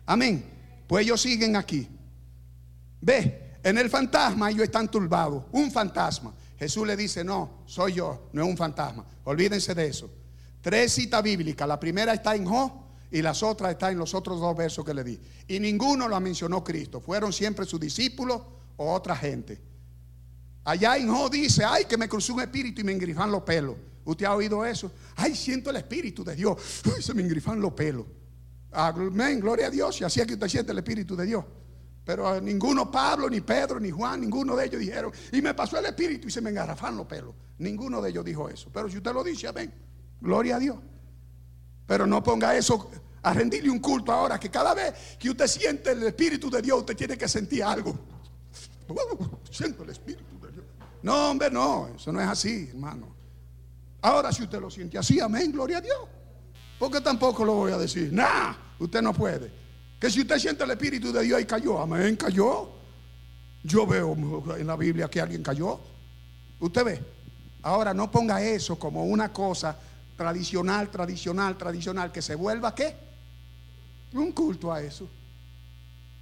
Amén. 0.05 0.45
Pues 0.85 1.03
ellos 1.03 1.19
siguen 1.19 1.55
aquí. 1.55 1.87
Ve, 3.01 3.48
en 3.63 3.77
el 3.77 3.89
fantasma 3.89 4.49
ellos 4.49 4.63
están 4.63 4.89
turbados. 4.89 5.43
Un 5.51 5.71
fantasma. 5.71 6.33
Jesús 6.57 6.85
le 6.85 6.95
dice, 6.95 7.23
no, 7.23 7.63
soy 7.65 7.93
yo, 7.93 8.29
no 8.33 8.43
es 8.43 8.49
un 8.49 8.57
fantasma. 8.57 9.05
Olvídense 9.23 9.73
de 9.73 9.87
eso. 9.87 10.09
Tres 10.61 10.91
citas 10.93 11.23
bíblicas. 11.23 11.67
La 11.67 11.79
primera 11.79 12.13
está 12.13 12.35
en 12.35 12.45
Job 12.45 12.71
y 13.11 13.21
las 13.21 13.43
otras 13.43 13.71
están 13.71 13.93
en 13.93 13.97
los 13.97 14.13
otros 14.13 14.39
dos 14.39 14.55
versos 14.55 14.83
que 14.85 14.93
le 14.93 15.03
di. 15.03 15.19
Y 15.47 15.59
ninguno 15.59 16.07
lo 16.07 16.19
mencionó 16.19 16.63
Cristo. 16.63 16.99
Fueron 16.99 17.31
siempre 17.31 17.65
sus 17.65 17.79
discípulos 17.79 18.41
o 18.77 18.93
otra 18.93 19.15
gente. 19.15 19.61
Allá 20.63 20.97
en 20.97 21.09
Job 21.09 21.31
dice, 21.31 21.63
ay, 21.63 21.85
que 21.85 21.97
me 21.97 22.07
cruzó 22.09 22.33
un 22.33 22.41
espíritu 22.41 22.81
y 22.81 22.83
me 22.83 22.91
engrifan 22.91 23.31
los 23.31 23.43
pelos. 23.43 23.75
¿Usted 24.03 24.25
ha 24.25 24.35
oído 24.35 24.65
eso? 24.65 24.91
Ay, 25.15 25.35
siento 25.35 25.69
el 25.69 25.77
espíritu 25.77 26.23
de 26.23 26.35
Dios. 26.35 26.57
Ay, 26.95 27.01
se 27.01 27.13
me 27.13 27.21
engrifan 27.21 27.59
los 27.59 27.73
pelos. 27.73 28.05
Amén, 28.71 29.39
gloria 29.39 29.67
a 29.67 29.69
Dios. 29.69 29.99
Y 30.01 30.03
así 30.03 30.19
es 30.19 30.27
que 30.27 30.33
usted 30.33 30.47
siente 30.47 30.71
el 30.71 30.77
espíritu 30.77 31.15
de 31.15 31.25
Dios. 31.25 31.45
Pero 32.09 32.41
ninguno, 32.41 32.89
Pablo, 32.89 33.29
ni 33.29 33.39
Pedro, 33.39 33.79
ni 33.79 33.91
Juan, 33.91 34.21
ninguno 34.21 34.55
de 34.55 34.65
ellos 34.65 34.79
dijeron, 34.79 35.11
y 35.31 35.43
me 35.43 35.53
pasó 35.53 35.77
el 35.77 35.85
espíritu 35.85 36.27
y 36.27 36.31
se 36.31 36.41
me 36.41 36.49
engarrafan 36.49 36.97
los 36.97 37.05
pelos. 37.05 37.35
Ninguno 37.59 38.01
de 38.01 38.09
ellos 38.09 38.25
dijo 38.25 38.49
eso. 38.49 38.71
Pero 38.73 38.89
si 38.89 38.97
usted 38.97 39.13
lo 39.13 39.23
dice, 39.23 39.47
amén, 39.47 39.71
gloria 40.19 40.55
a 40.55 40.59
Dios. 40.59 40.79
Pero 41.85 42.07
no 42.07 42.23
ponga 42.23 42.57
eso 42.57 42.89
a 43.21 43.31
rendirle 43.31 43.69
un 43.69 43.77
culto 43.77 44.11
ahora, 44.11 44.39
que 44.39 44.49
cada 44.49 44.73
vez 44.73 45.17
que 45.19 45.29
usted 45.29 45.45
siente 45.45 45.91
el 45.91 46.01
espíritu 46.01 46.49
de 46.49 46.63
Dios, 46.63 46.79
usted 46.79 46.95
tiene 46.97 47.15
que 47.15 47.27
sentir 47.27 47.63
algo. 47.63 47.93
Siento 49.51 49.83
el 49.83 49.91
espíritu 49.91 50.39
de 50.41 50.51
Dios. 50.51 50.65
No, 51.03 51.29
hombre, 51.29 51.51
no, 51.51 51.89
eso 51.95 52.11
no 52.11 52.19
es 52.19 52.27
así, 52.27 52.69
hermano. 52.71 53.15
Ahora, 54.01 54.31
si 54.31 54.41
usted 54.41 54.59
lo 54.59 54.71
siente 54.71 54.97
así, 54.97 55.19
amén, 55.19 55.51
gloria 55.51 55.77
a 55.77 55.81
Dios. 55.81 56.07
Porque 56.79 57.01
tampoco 57.01 57.45
lo 57.45 57.53
voy 57.53 57.71
a 57.71 57.77
decir. 57.77 58.11
Nah, 58.11 58.55
usted 58.79 58.99
no 58.99 59.13
puede. 59.13 59.68
Que 59.99 60.09
si 60.09 60.21
usted 60.21 60.39
siente 60.39 60.63
el 60.63 60.71
Espíritu 60.71 61.11
de 61.11 61.23
Dios 61.23 61.41
y 61.41 61.45
cayó, 61.45 61.79
amén, 61.79 62.15
cayó. 62.15 62.71
Yo 63.63 63.85
veo 63.85 64.15
en 64.57 64.65
la 64.65 64.77
Biblia 64.77 65.09
que 65.09 65.19
alguien 65.19 65.43
cayó. 65.43 65.79
Usted 66.59 66.85
ve. 66.85 67.05
Ahora 67.61 67.93
no 67.93 68.09
ponga 68.09 68.41
eso 68.41 68.79
como 68.79 69.03
una 69.03 69.33
cosa 69.33 69.77
tradicional, 70.15 70.89
tradicional, 70.89 71.57
tradicional, 71.57 72.11
que 72.11 72.21
se 72.21 72.35
vuelva 72.35 72.73
qué? 72.73 72.95
Un 74.13 74.31
culto 74.31 74.71
a 74.71 74.81
eso. 74.81 75.09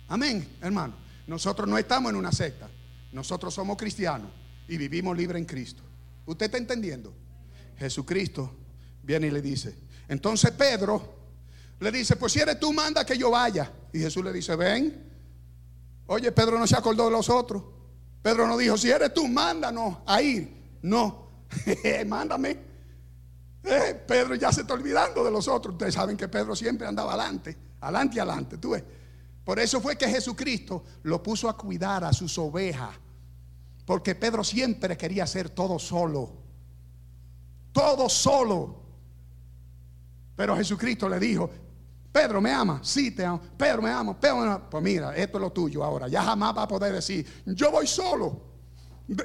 Amén, 0.07 0.57
hermano. 0.61 0.95
Nosotros 1.27 1.67
no 1.67 1.77
estamos 1.77 2.11
en 2.11 2.15
una 2.15 2.31
secta. 2.31 2.67
Nosotros 3.11 3.53
somos 3.53 3.77
cristianos 3.77 4.29
y 4.67 4.77
vivimos 4.77 5.15
libre 5.15 5.37
en 5.37 5.45
Cristo. 5.45 5.83
¿Usted 6.25 6.47
está 6.47 6.57
entendiendo? 6.57 7.13
Jesucristo 7.77 8.51
viene 9.03 9.27
y 9.27 9.31
le 9.31 9.41
dice. 9.41 9.75
Entonces 10.07 10.51
Pedro 10.51 11.16
le 11.79 11.91
dice, 11.91 12.15
pues 12.15 12.33
si 12.33 12.39
eres 12.39 12.59
tú, 12.59 12.73
manda 12.73 13.05
que 13.05 13.17
yo 13.17 13.31
vaya. 13.31 13.71
Y 13.93 13.99
Jesús 13.99 14.23
le 14.23 14.33
dice, 14.33 14.55
ven. 14.55 15.05
Oye, 16.07 16.31
Pedro 16.31 16.57
no 16.57 16.65
se 16.65 16.75
acordó 16.75 17.05
de 17.05 17.11
los 17.11 17.29
otros. 17.29 17.63
Pedro 18.21 18.47
no 18.47 18.57
dijo, 18.57 18.77
si 18.77 18.89
eres 18.89 19.13
tú, 19.13 19.27
mándanos 19.27 19.97
a 20.05 20.21
ir. 20.21 20.77
No, 20.81 21.45
mándame. 22.07 22.67
Eh, 23.63 24.03
Pedro 24.07 24.35
ya 24.35 24.51
se 24.51 24.61
está 24.61 24.73
olvidando 24.73 25.23
de 25.23 25.31
los 25.31 25.47
otros. 25.47 25.73
Ustedes 25.73 25.93
saben 25.93 26.17
que 26.17 26.27
Pedro 26.27 26.55
siempre 26.55 26.87
andaba 26.87 27.13
adelante, 27.13 27.57
adelante 27.81 28.15
y 28.15 28.19
adelante. 28.19 28.57
¿Tú 28.57 28.71
ves? 28.71 28.83
Por 29.43 29.59
eso 29.59 29.79
fue 29.79 29.95
que 29.97 30.07
Jesucristo 30.07 30.83
lo 31.03 31.21
puso 31.21 31.47
a 31.47 31.57
cuidar 31.57 32.03
a 32.03 32.13
sus 32.13 32.37
ovejas. 32.37 32.91
Porque 33.85 34.15
Pedro 34.15 34.43
siempre 34.43 34.97
quería 34.97 35.23
hacer 35.23 35.49
todo 35.49 35.79
solo. 35.79 36.33
Todo 37.71 38.09
solo. 38.09 38.83
Pero 40.35 40.55
Jesucristo 40.55 41.07
le 41.07 41.19
dijo, 41.19 41.49
Pedro, 42.11 42.41
¿me 42.41 42.51
ama? 42.51 42.79
Sí, 42.83 43.11
te 43.11 43.25
amo. 43.25 43.39
Pedro, 43.57 43.81
¿me 43.81 43.91
ama? 43.91 44.19
Pedro, 44.19 44.37
¿me 44.37 44.43
ama? 44.47 44.69
Pues 44.69 44.83
mira, 44.83 45.15
esto 45.15 45.37
es 45.37 45.41
lo 45.41 45.51
tuyo 45.51 45.83
ahora. 45.83 46.07
Ya 46.07 46.23
jamás 46.23 46.57
va 46.57 46.63
a 46.63 46.67
poder 46.67 46.93
decir, 46.93 47.25
yo 47.45 47.71
voy 47.71 47.85
solo. 47.85 48.47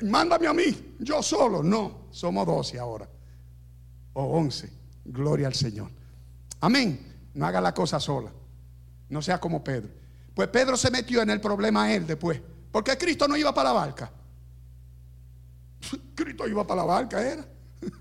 Mándame 0.02 0.46
a 0.46 0.52
mí, 0.52 0.94
yo 0.98 1.22
solo. 1.22 1.62
No, 1.62 2.06
somos 2.10 2.46
doce 2.46 2.78
ahora. 2.78 3.08
O 4.12 4.24
once. 4.24 4.70
Gloria 5.04 5.46
al 5.46 5.54
Señor. 5.54 5.90
Amén. 6.60 7.30
No 7.34 7.46
haga 7.46 7.60
la 7.60 7.72
cosa 7.72 7.98
sola. 7.98 8.30
No 9.08 9.22
sea 9.22 9.40
como 9.40 9.64
Pedro. 9.64 9.90
Pues 10.34 10.48
Pedro 10.48 10.76
se 10.76 10.90
metió 10.90 11.22
en 11.22 11.30
el 11.30 11.40
problema 11.40 11.92
él 11.92 12.06
después. 12.06 12.40
Porque 12.70 12.96
Cristo 12.96 13.26
no 13.28 13.36
iba 13.36 13.52
para 13.52 13.70
la 13.70 13.72
barca. 13.74 14.12
Cristo 16.14 16.46
iba 16.46 16.66
para 16.66 16.82
la 16.82 16.86
barca, 16.86 17.22
era. 17.22 17.44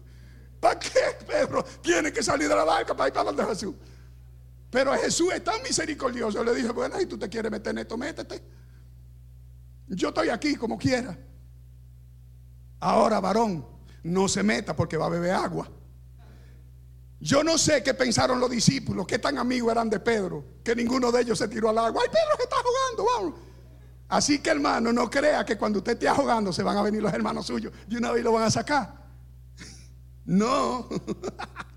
¿Para 0.60 0.80
qué 0.80 1.00
Pedro 1.26 1.64
tiene 1.82 2.12
que 2.12 2.22
salir 2.22 2.48
de 2.48 2.56
la 2.56 2.64
barca 2.64 2.96
para 2.96 3.08
ir 3.08 3.14
para 3.14 3.32
donde 3.32 3.46
Jesús? 3.46 3.76
Pero 4.72 4.94
Jesús 4.94 5.34
es 5.34 5.44
tan 5.44 5.62
misericordioso. 5.62 6.44
Le 6.44 6.56
dije, 6.56 6.70
bueno, 6.70 6.98
si 6.98 7.06
tú 7.06 7.20
te 7.20 7.28
quieres 7.28 7.52
meter 7.52 7.72
en 7.72 7.80
esto, 7.80 7.98
métete. 7.98 8.42
Yo 9.88 10.08
estoy 10.08 10.30
aquí 10.30 10.56
como 10.56 10.78
quiera. 10.78 11.18
Ahora, 12.80 13.20
varón, 13.20 13.68
no 14.04 14.30
se 14.30 14.42
meta 14.42 14.74
porque 14.74 14.96
va 14.96 15.08
a 15.08 15.10
beber 15.10 15.34
agua. 15.34 15.70
Yo 17.20 17.44
no 17.44 17.58
sé 17.58 17.84
qué 17.84 17.94
pensaron 17.94 18.40
los 18.40 18.50
discípulos, 18.50 19.06
qué 19.06 19.20
tan 19.20 19.38
amigos 19.38 19.72
eran 19.72 19.90
de 19.90 20.00
Pedro, 20.00 20.44
que 20.64 20.76
ninguno 20.76 21.12
de 21.12 21.22
ellos 21.22 21.38
se 21.38 21.48
tiró 21.50 21.70
al 21.70 21.78
agua. 21.78 22.02
¡Ay, 22.02 22.10
Pedro 22.10 22.38
que 22.38 22.44
está 22.44 22.56
jugando! 22.56 23.06
Vamos. 23.14 23.40
Así 24.08 24.40
que, 24.40 24.50
hermano, 24.50 24.92
no 24.92 25.10
crea 25.10 25.46
que 25.46 25.58
cuando 25.58 25.80
usted 25.80 25.94
esté 25.94 26.08
ahogando 26.08 26.52
se 26.52 26.64
van 26.64 26.78
a 26.78 26.82
venir 26.82 27.02
los 27.04 27.14
hermanos 27.14 27.46
suyos 27.46 27.72
y 27.90 27.98
una 27.98 28.12
vez 28.12 28.24
lo 28.24 28.32
van 28.32 28.44
a 28.44 28.52
sacar. 28.52 29.02
No. 30.26 30.88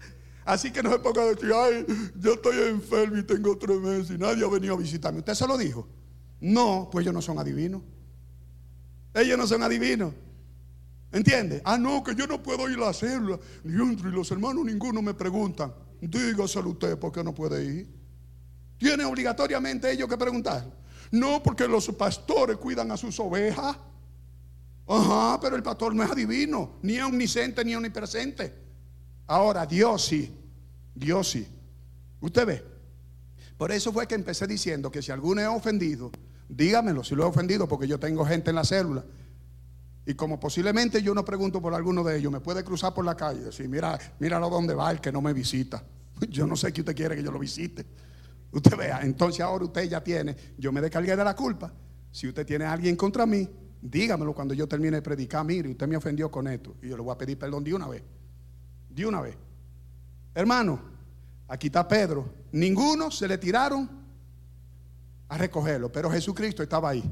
Así 0.45 0.71
que 0.71 0.83
no 0.83 0.93
se 0.93 0.99
ponga 0.99 1.23
a 1.23 1.27
decir, 1.27 1.51
ay, 1.55 1.87
yo 2.17 2.35
estoy 2.35 2.69
enfermo 2.69 3.17
y 3.17 3.23
tengo 3.23 3.57
tres 3.57 3.81
meses 3.81 4.11
y 4.11 4.19
nadie 4.19 4.45
ha 4.45 4.49
venido 4.49 4.75
a 4.75 4.77
visitarme. 4.77 5.21
¿Usted 5.21 5.35
se 5.35 5.47
lo 5.47 5.57
dijo? 5.57 5.89
No, 6.41 6.89
pues 6.93 7.05
ellos 7.05 7.15
no 7.15 7.23
son 7.23 7.39
adivinos. 7.39 7.83
Ellos 9.15 9.39
no 9.39 9.47
son 9.47 9.63
adivinos. 9.63 10.13
¿Entiende? 11.13 11.63
Ah, 11.65 11.79
no, 11.79 12.03
que 12.03 12.15
yo 12.15 12.27
no 12.27 12.43
puedo 12.43 12.69
ir 12.69 12.77
a 12.79 12.87
la 12.87 12.93
célula. 12.93 13.39
Y 13.65 13.69
los 13.69 14.31
hermanos 14.31 14.65
ninguno 14.65 15.01
me 15.01 15.15
preguntan. 15.15 15.73
Dígaselo 16.01 16.71
usted, 16.71 16.99
¿por 16.99 17.13
qué 17.13 17.25
no 17.25 17.35
puede 17.35 17.65
ir? 17.65 17.89
¿Tiene 18.77 19.05
obligatoriamente 19.05 19.91
ellos 19.91 20.09
que 20.09 20.19
preguntar? 20.19 20.71
No, 21.11 21.43
porque 21.43 21.67
los 21.69 21.87
pastores 21.93 22.57
cuidan 22.57 22.91
a 22.91 22.97
sus 22.97 23.19
ovejas. 23.21 23.77
Ajá, 24.87 25.39
pero 25.41 25.57
el 25.57 25.63
pastor 25.63 25.95
no 25.95 26.03
es 26.03 26.11
adivino, 26.11 26.79
ni 26.83 26.99
omnisciente 26.99 27.65
ni 27.65 27.75
omnipresente. 27.75 28.64
Ahora, 29.27 29.67
Dios 29.67 30.05
sí, 30.05 30.35
Dios 30.95 31.29
sí. 31.31 31.47
Usted 32.21 32.47
ve. 32.47 32.65
Por 33.57 33.73
eso 33.73 33.93
fue 33.93 34.07
que 34.07 34.15
empecé 34.15 34.47
diciendo 34.47 34.91
que 34.91 35.03
si 35.03 35.13
alguno 35.13 35.41
es 35.41 35.49
ofendido, 35.49 36.11
dígamelo 36.49 37.05
si 37.05 37.15
lo 37.15 37.25
he 37.25 37.27
ofendido, 37.27 37.69
porque 37.69 37.87
yo 37.87 37.99
tengo 37.99 38.25
gente 38.25 38.51
en 38.51 38.57
la 38.57 38.65
célula. 38.65 39.05
Y 40.07 40.15
como 40.15 40.39
posiblemente 40.39 41.03
yo 41.03 41.15
no 41.15 41.25
pregunto 41.25 41.63
por 41.63 41.75
alguno 41.75 42.05
de 42.05 42.19
ellos, 42.19 42.31
me 42.31 42.41
puede 42.41 42.63
cruzar 42.63 42.93
por 42.93 43.05
la 43.05 43.17
calle 43.17 43.41
y 43.41 43.45
decir, 43.45 43.69
mira, 43.69 43.99
míralo 44.19 44.51
dónde 44.51 44.75
va 44.75 44.91
el 44.91 45.01
que 45.01 45.11
no 45.11 45.23
me 45.23 45.33
visita. 45.33 45.83
Yo 46.29 46.47
no 46.47 46.57
sé 46.57 46.73
que 46.73 46.83
usted 46.83 46.95
quiere 46.95 47.17
que 47.17 47.25
yo 47.25 47.33
lo 47.33 47.41
visite. 47.41 47.85
Usted 48.53 48.77
vea, 48.77 49.01
entonces 49.03 49.41
ahora 49.41 49.65
usted 49.65 49.89
ya 49.89 50.01
tiene, 50.01 50.37
yo 50.57 50.71
me 50.71 50.81
descargué 50.81 51.17
de 51.17 51.25
la 51.25 51.35
culpa. 51.35 51.73
Si 52.13 52.29
usted 52.29 52.47
tiene 52.47 52.67
a 52.67 52.73
alguien 52.73 52.95
contra 52.95 53.27
mí, 53.27 53.49
dígamelo 53.83 54.33
cuando 54.33 54.55
yo 54.55 54.69
termine 54.69 54.99
de 54.99 55.03
predicar. 55.03 55.45
Mire, 55.45 55.71
usted 55.71 55.89
me 55.89 55.97
ofendió 55.97 56.31
con 56.31 56.47
esto. 56.47 56.77
Y 56.81 56.89
yo 56.89 56.97
le 56.97 57.03
voy 57.03 57.13
a 57.13 57.19
pedir 57.19 57.37
perdón 57.37 57.65
de 57.65 57.75
una 57.75 57.89
vez 57.89 58.05
de 58.95 59.07
una 59.07 59.21
vez. 59.21 59.37
Hermano, 60.35 60.81
aquí 61.49 61.67
está 61.67 61.87
Pedro. 61.87 62.33
Ninguno 62.53 63.11
se 63.11 63.27
le 63.27 63.39
tiraron 63.39 63.89
a 65.29 65.39
recogerlo, 65.39 65.91
pero 65.91 66.11
Jesucristo 66.11 66.63
estaba 66.63 66.91
ahí. 66.91 67.05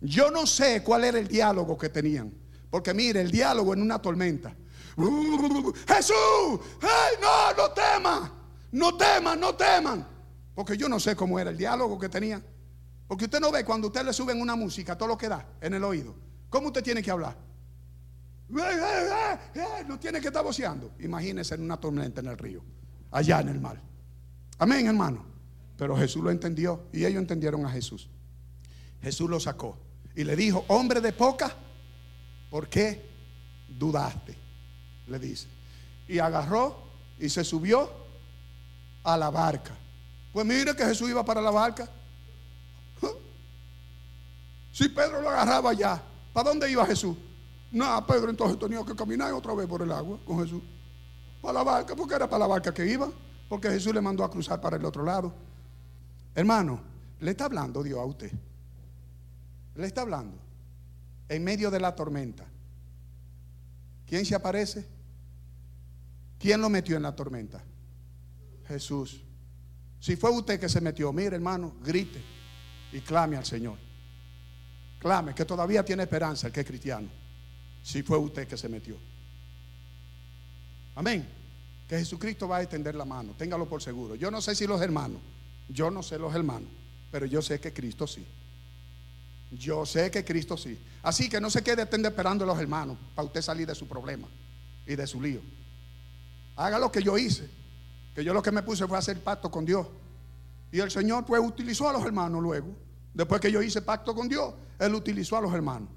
Yo 0.00 0.30
no 0.30 0.46
sé 0.46 0.82
cuál 0.82 1.04
era 1.04 1.18
el 1.18 1.28
diálogo 1.28 1.76
que 1.76 1.90
tenían, 1.90 2.32
porque 2.70 2.94
mire, 2.94 3.20
el 3.20 3.30
diálogo 3.30 3.74
en 3.74 3.82
una 3.82 4.00
tormenta. 4.00 4.54
Jesús, 5.86 6.60
hey, 6.80 7.16
no, 7.20 7.52
no 7.56 7.70
teman, 7.72 8.32
no 8.72 8.96
teman, 8.96 9.40
no 9.40 9.54
teman. 9.54 10.06
Porque 10.54 10.76
yo 10.76 10.88
no 10.88 10.98
sé 10.98 11.14
cómo 11.14 11.38
era 11.38 11.50
el 11.50 11.56
diálogo 11.56 11.98
que 11.98 12.08
tenían. 12.08 12.42
Porque 13.06 13.24
usted 13.24 13.40
no 13.40 13.50
ve 13.50 13.64
cuando 13.64 13.88
usted 13.88 14.04
le 14.04 14.12
suben 14.12 14.40
una 14.40 14.56
música, 14.56 14.96
todo 14.96 15.08
lo 15.08 15.18
que 15.18 15.28
da 15.28 15.46
en 15.60 15.74
el 15.74 15.84
oído. 15.84 16.14
¿Cómo 16.48 16.68
usted 16.68 16.82
tiene 16.82 17.02
que 17.02 17.10
hablar? 17.10 17.36
No 18.50 19.98
tiene 19.98 20.20
que 20.20 20.28
estar 20.28 20.42
voceando. 20.42 20.92
Imagínese 21.00 21.54
en 21.54 21.62
una 21.62 21.78
tormenta 21.78 22.20
en 22.20 22.26
el 22.26 22.38
río, 22.38 22.62
allá 23.10 23.40
en 23.40 23.48
el 23.48 23.60
mar. 23.60 23.80
Amén, 24.58 24.86
hermano. 24.86 25.24
Pero 25.76 25.96
Jesús 25.96 26.22
lo 26.22 26.30
entendió 26.30 26.88
y 26.92 27.04
ellos 27.04 27.20
entendieron 27.20 27.64
a 27.64 27.70
Jesús. 27.70 28.08
Jesús 29.02 29.30
lo 29.30 29.40
sacó 29.40 29.78
y 30.14 30.24
le 30.24 30.36
dijo, 30.36 30.64
hombre 30.68 31.00
de 31.00 31.12
poca, 31.12 31.54
¿por 32.50 32.68
qué 32.68 33.08
dudaste? 33.68 34.36
Le 35.06 35.18
dice. 35.18 35.48
Y 36.06 36.18
agarró 36.18 36.76
y 37.18 37.28
se 37.28 37.44
subió 37.44 37.90
a 39.04 39.16
la 39.16 39.30
barca. 39.30 39.76
Pues 40.32 40.44
mire 40.44 40.74
que 40.74 40.84
Jesús 40.84 41.08
iba 41.08 41.24
para 41.24 41.40
la 41.40 41.50
barca. 41.50 41.88
Si 44.72 44.88
Pedro 44.88 45.20
lo 45.20 45.28
agarraba 45.28 45.72
ya, 45.72 46.00
¿para 46.32 46.50
dónde 46.50 46.70
iba 46.70 46.86
Jesús? 46.86 47.16
No, 47.72 48.06
Pedro 48.06 48.30
entonces 48.30 48.58
tenía 48.58 48.84
que 48.84 48.94
caminar 48.94 49.32
otra 49.32 49.54
vez 49.54 49.66
por 49.66 49.82
el 49.82 49.92
agua 49.92 50.18
con 50.24 50.40
Jesús. 50.40 50.62
Para 51.40 51.54
la 51.54 51.62
barca, 51.62 51.96
porque 51.96 52.14
era 52.14 52.28
para 52.28 52.40
la 52.40 52.46
barca 52.46 52.74
que 52.74 52.86
iba. 52.86 53.10
Porque 53.48 53.68
Jesús 53.70 53.94
le 53.94 54.00
mandó 54.00 54.24
a 54.24 54.30
cruzar 54.30 54.60
para 54.60 54.76
el 54.76 54.84
otro 54.84 55.04
lado. 55.04 55.32
Hermano, 56.34 56.80
le 57.20 57.30
está 57.30 57.46
hablando 57.46 57.82
Dios 57.82 57.98
a 57.98 58.04
usted. 58.04 58.32
Le 59.74 59.86
está 59.86 60.02
hablando. 60.02 60.38
En 61.28 61.44
medio 61.44 61.70
de 61.70 61.80
la 61.80 61.94
tormenta. 61.94 62.44
¿Quién 64.06 64.24
se 64.24 64.34
aparece? 64.34 64.86
¿Quién 66.38 66.60
lo 66.60 66.68
metió 66.68 66.96
en 66.96 67.02
la 67.02 67.14
tormenta? 67.14 67.62
Jesús. 68.66 69.22
Si 70.00 70.16
fue 70.16 70.30
usted 70.30 70.58
que 70.58 70.68
se 70.68 70.80
metió, 70.80 71.12
mire 71.12 71.36
hermano, 71.36 71.74
grite 71.82 72.22
y 72.92 73.00
clame 73.00 73.36
al 73.36 73.44
Señor. 73.44 73.78
Clame, 74.98 75.34
que 75.34 75.44
todavía 75.44 75.84
tiene 75.84 76.04
esperanza 76.04 76.46
el 76.46 76.52
que 76.52 76.60
es 76.60 76.66
cristiano. 76.66 77.19
Si 77.82 78.02
fue 78.02 78.18
usted 78.18 78.46
que 78.46 78.56
se 78.56 78.68
metió. 78.68 78.96
Amén. 80.94 81.26
Que 81.88 81.98
Jesucristo 81.98 82.46
va 82.46 82.58
a 82.58 82.62
extender 82.62 82.94
la 82.94 83.04
mano. 83.04 83.34
Téngalo 83.36 83.68
por 83.68 83.82
seguro. 83.82 84.14
Yo 84.14 84.30
no 84.30 84.40
sé 84.40 84.54
si 84.54 84.66
los 84.66 84.80
hermanos, 84.80 85.20
yo 85.68 85.90
no 85.90 86.02
sé 86.02 86.18
los 86.18 86.34
hermanos, 86.34 86.68
pero 87.10 87.26
yo 87.26 87.42
sé 87.42 87.60
que 87.60 87.72
Cristo 87.72 88.06
sí. 88.06 88.26
Yo 89.50 89.84
sé 89.84 90.10
que 90.10 90.24
Cristo 90.24 90.56
sí. 90.56 90.78
Así 91.02 91.28
que 91.28 91.40
no 91.40 91.50
se 91.50 91.62
quede 91.62 91.82
esperando 91.82 92.44
a 92.44 92.46
los 92.46 92.58
hermanos 92.60 92.96
para 93.14 93.26
usted 93.26 93.42
salir 93.42 93.66
de 93.66 93.74
su 93.74 93.88
problema 93.88 94.28
y 94.86 94.94
de 94.94 95.06
su 95.06 95.20
lío. 95.20 95.40
Haga 96.56 96.78
lo 96.78 96.92
que 96.92 97.02
yo 97.02 97.18
hice. 97.18 97.48
Que 98.14 98.22
yo 98.22 98.34
lo 98.34 98.42
que 98.42 98.52
me 98.52 98.62
puse 98.62 98.86
fue 98.86 98.98
hacer 98.98 99.20
pacto 99.20 99.50
con 99.50 99.64
Dios. 99.64 99.86
Y 100.70 100.78
el 100.78 100.90
Señor 100.90 101.24
pues 101.24 101.42
utilizó 101.42 101.88
a 101.88 101.92
los 101.92 102.04
hermanos 102.04 102.42
luego. 102.42 102.68
Después 103.12 103.40
que 103.40 103.50
yo 103.50 103.62
hice 103.62 103.82
pacto 103.82 104.14
con 104.14 104.28
Dios, 104.28 104.54
Él 104.78 104.94
utilizó 104.94 105.36
a 105.36 105.40
los 105.40 105.52
hermanos. 105.52 105.88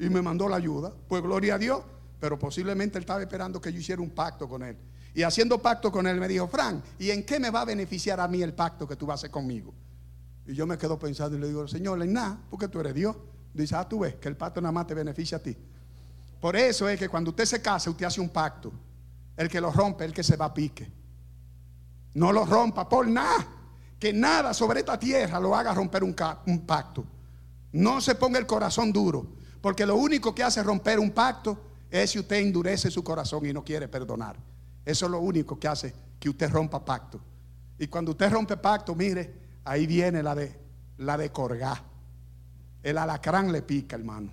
Y 0.00 0.08
me 0.08 0.22
mandó 0.22 0.48
la 0.48 0.56
ayuda. 0.56 0.92
Pues 1.06 1.22
gloria 1.22 1.54
a 1.54 1.58
Dios. 1.58 1.82
Pero 2.18 2.38
posiblemente 2.38 2.98
Él 2.98 3.02
estaba 3.02 3.20
esperando 3.20 3.60
que 3.60 3.72
yo 3.72 3.78
hiciera 3.78 4.00
un 4.00 4.10
pacto 4.10 4.48
con 4.48 4.62
Él. 4.62 4.76
Y 5.14 5.22
haciendo 5.22 5.60
pacto 5.60 5.92
con 5.92 6.06
Él 6.06 6.18
me 6.18 6.26
dijo, 6.26 6.48
Frank, 6.48 6.82
¿y 6.98 7.10
en 7.10 7.24
qué 7.24 7.38
me 7.38 7.50
va 7.50 7.62
a 7.62 7.64
beneficiar 7.64 8.18
a 8.18 8.26
mí 8.26 8.42
el 8.42 8.54
pacto 8.54 8.88
que 8.88 8.96
tú 8.96 9.06
vas 9.06 9.14
a 9.14 9.16
hacer 9.20 9.30
conmigo? 9.30 9.74
Y 10.46 10.54
yo 10.54 10.66
me 10.66 10.78
quedo 10.78 10.98
pensando 10.98 11.36
y 11.36 11.40
le 11.40 11.48
digo, 11.48 11.68
Señor, 11.68 12.02
en 12.02 12.12
nada, 12.14 12.38
porque 12.48 12.68
tú 12.68 12.80
eres 12.80 12.94
Dios. 12.94 13.16
Dice, 13.52 13.74
ah, 13.76 13.88
tú 13.88 14.00
ves 14.00 14.14
que 14.14 14.28
el 14.28 14.36
pacto 14.36 14.60
nada 14.60 14.72
más 14.72 14.86
te 14.86 14.94
beneficia 14.94 15.36
a 15.38 15.42
ti. 15.42 15.56
Por 16.40 16.56
eso 16.56 16.88
es 16.88 16.98
que 16.98 17.08
cuando 17.08 17.30
usted 17.30 17.44
se 17.44 17.60
casa, 17.60 17.90
usted 17.90 18.06
hace 18.06 18.20
un 18.20 18.30
pacto. 18.30 18.72
El 19.36 19.48
que 19.48 19.60
lo 19.60 19.70
rompe, 19.70 20.04
el 20.04 20.12
que 20.12 20.22
se 20.22 20.36
va 20.36 20.46
a 20.46 20.54
pique. 20.54 20.90
No 22.14 22.32
lo 22.32 22.46
rompa 22.46 22.88
por 22.88 23.06
nada. 23.06 23.46
Que 23.98 24.12
nada 24.12 24.54
sobre 24.54 24.80
esta 24.80 24.98
tierra 24.98 25.38
lo 25.38 25.54
haga 25.54 25.74
romper 25.74 26.02
un, 26.04 26.16
un 26.46 26.60
pacto. 26.60 27.04
No 27.72 28.00
se 28.00 28.14
ponga 28.14 28.38
el 28.38 28.46
corazón 28.46 28.92
duro. 28.92 29.39
Porque 29.60 29.86
lo 29.86 29.96
único 29.96 30.34
que 30.34 30.42
hace 30.42 30.62
romper 30.62 30.98
un 30.98 31.10
pacto 31.10 31.58
es 31.90 32.10
si 32.10 32.18
usted 32.18 32.36
endurece 32.36 32.90
su 32.90 33.02
corazón 33.04 33.44
y 33.46 33.52
no 33.52 33.64
quiere 33.64 33.88
perdonar. 33.88 34.36
Eso 34.84 35.06
es 35.06 35.12
lo 35.12 35.20
único 35.20 35.58
que 35.58 35.68
hace 35.68 35.94
que 36.18 36.28
usted 36.28 36.50
rompa 36.50 36.84
pacto. 36.84 37.20
Y 37.78 37.86
cuando 37.88 38.12
usted 38.12 38.30
rompe 38.30 38.56
pacto, 38.56 38.94
mire, 38.94 39.32
ahí 39.64 39.86
viene 39.86 40.22
la 40.22 40.34
de 40.34 40.58
la 40.98 41.16
de. 41.16 41.30
El 42.82 42.98
alacrán 42.98 43.52
le 43.52 43.62
pica, 43.62 43.96
hermano. 43.96 44.30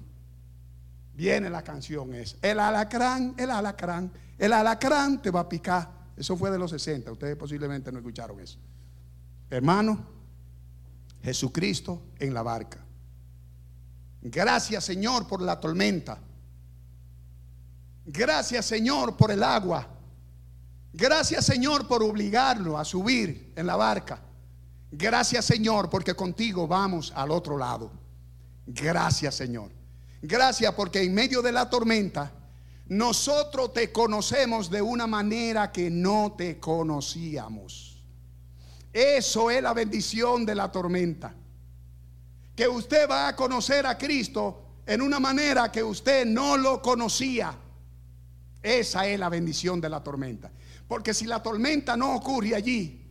Viene 1.14 1.50
la 1.50 1.64
canción 1.64 2.14
esa. 2.14 2.38
El 2.42 2.60
alacrán, 2.60 3.34
el 3.38 3.50
alacrán, 3.50 4.12
el 4.38 4.54
alacrán 4.54 5.22
te 5.22 5.32
va 5.32 5.42
a 5.42 5.50
picar. 5.50 5.90
Eso 6.16 6.38
fue 6.38 6.52
de 6.52 6.60
los 6.60 6.72
60. 6.72 7.12
Ustedes 7.12 7.36
posiblemente 7.36 7.92
no 7.92 8.00
escucharon 8.00 8.40
eso. 8.40 8.58
Hermano, 9.50 10.06
Jesucristo 11.24 12.02
en 12.20 12.34
la 12.34 12.44
barca. 12.44 12.87
Gracias 14.22 14.86
Señor 14.86 15.28
por 15.28 15.42
la 15.42 15.60
tormenta. 15.60 16.20
Gracias 18.06 18.66
Señor 18.66 19.16
por 19.18 19.32
el 19.32 19.44
agua. 19.44 19.88
Gracias 20.94 21.46
Señor 21.46 21.88
por 21.88 22.02
obligarlo 22.04 22.78
a 22.78 22.86
subir 22.86 23.54
en 23.56 23.68
la 23.68 23.76
barca. 23.76 24.20
Gracias 24.92 25.46
Señor 25.46 25.90
porque 25.90 26.16
contigo 26.16 26.68
vamos 26.68 27.12
al 27.16 27.32
otro 27.32 27.58
lado. 27.58 27.92
Gracias 28.66 29.36
Señor. 29.36 29.72
Gracias 30.22 30.74
porque 30.74 31.04
en 31.04 31.14
medio 31.14 31.42
de 31.42 31.52
la 31.52 31.70
tormenta 31.70 32.32
nosotros 32.88 33.74
te 33.74 33.92
conocemos 33.92 34.70
de 34.70 34.82
una 34.82 35.08
manera 35.08 35.72
que 35.72 35.90
no 35.90 36.36
te 36.38 36.60
conocíamos. 36.60 38.04
Eso 38.94 39.52
es 39.52 39.62
la 39.62 39.74
bendición 39.74 40.46
de 40.46 40.56
la 40.56 40.72
tormenta. 40.72 41.36
Que 42.58 42.68
usted 42.68 43.08
va 43.08 43.30
a 43.30 43.36
conocer 43.36 43.86
a 43.86 43.98
Cristo 43.98 44.82
en 44.86 45.02
una 45.02 45.20
manera 45.20 45.72
que 45.72 45.84
usted 45.84 46.26
no 46.26 46.58
lo 46.58 46.82
conocía. 46.82 47.56
Esa 48.64 49.08
es 49.08 49.20
la 49.20 49.30
bendición 49.30 49.80
de 49.80 49.90
la 49.90 50.04
tormenta. 50.04 50.52
Porque 50.88 51.14
si 51.14 51.26
la 51.26 51.44
tormenta 51.44 51.96
no 51.96 52.16
ocurre 52.16 52.56
allí, 52.56 53.06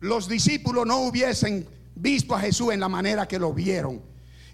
los 0.00 0.28
discípulos 0.28 0.86
no 0.86 0.98
hubiesen 0.98 1.66
visto 1.94 2.34
a 2.34 2.40
Jesús 2.40 2.72
en 2.72 2.80
la 2.80 2.88
manera 2.88 3.26
que 3.26 3.38
lo 3.38 3.54
vieron. 3.54 4.02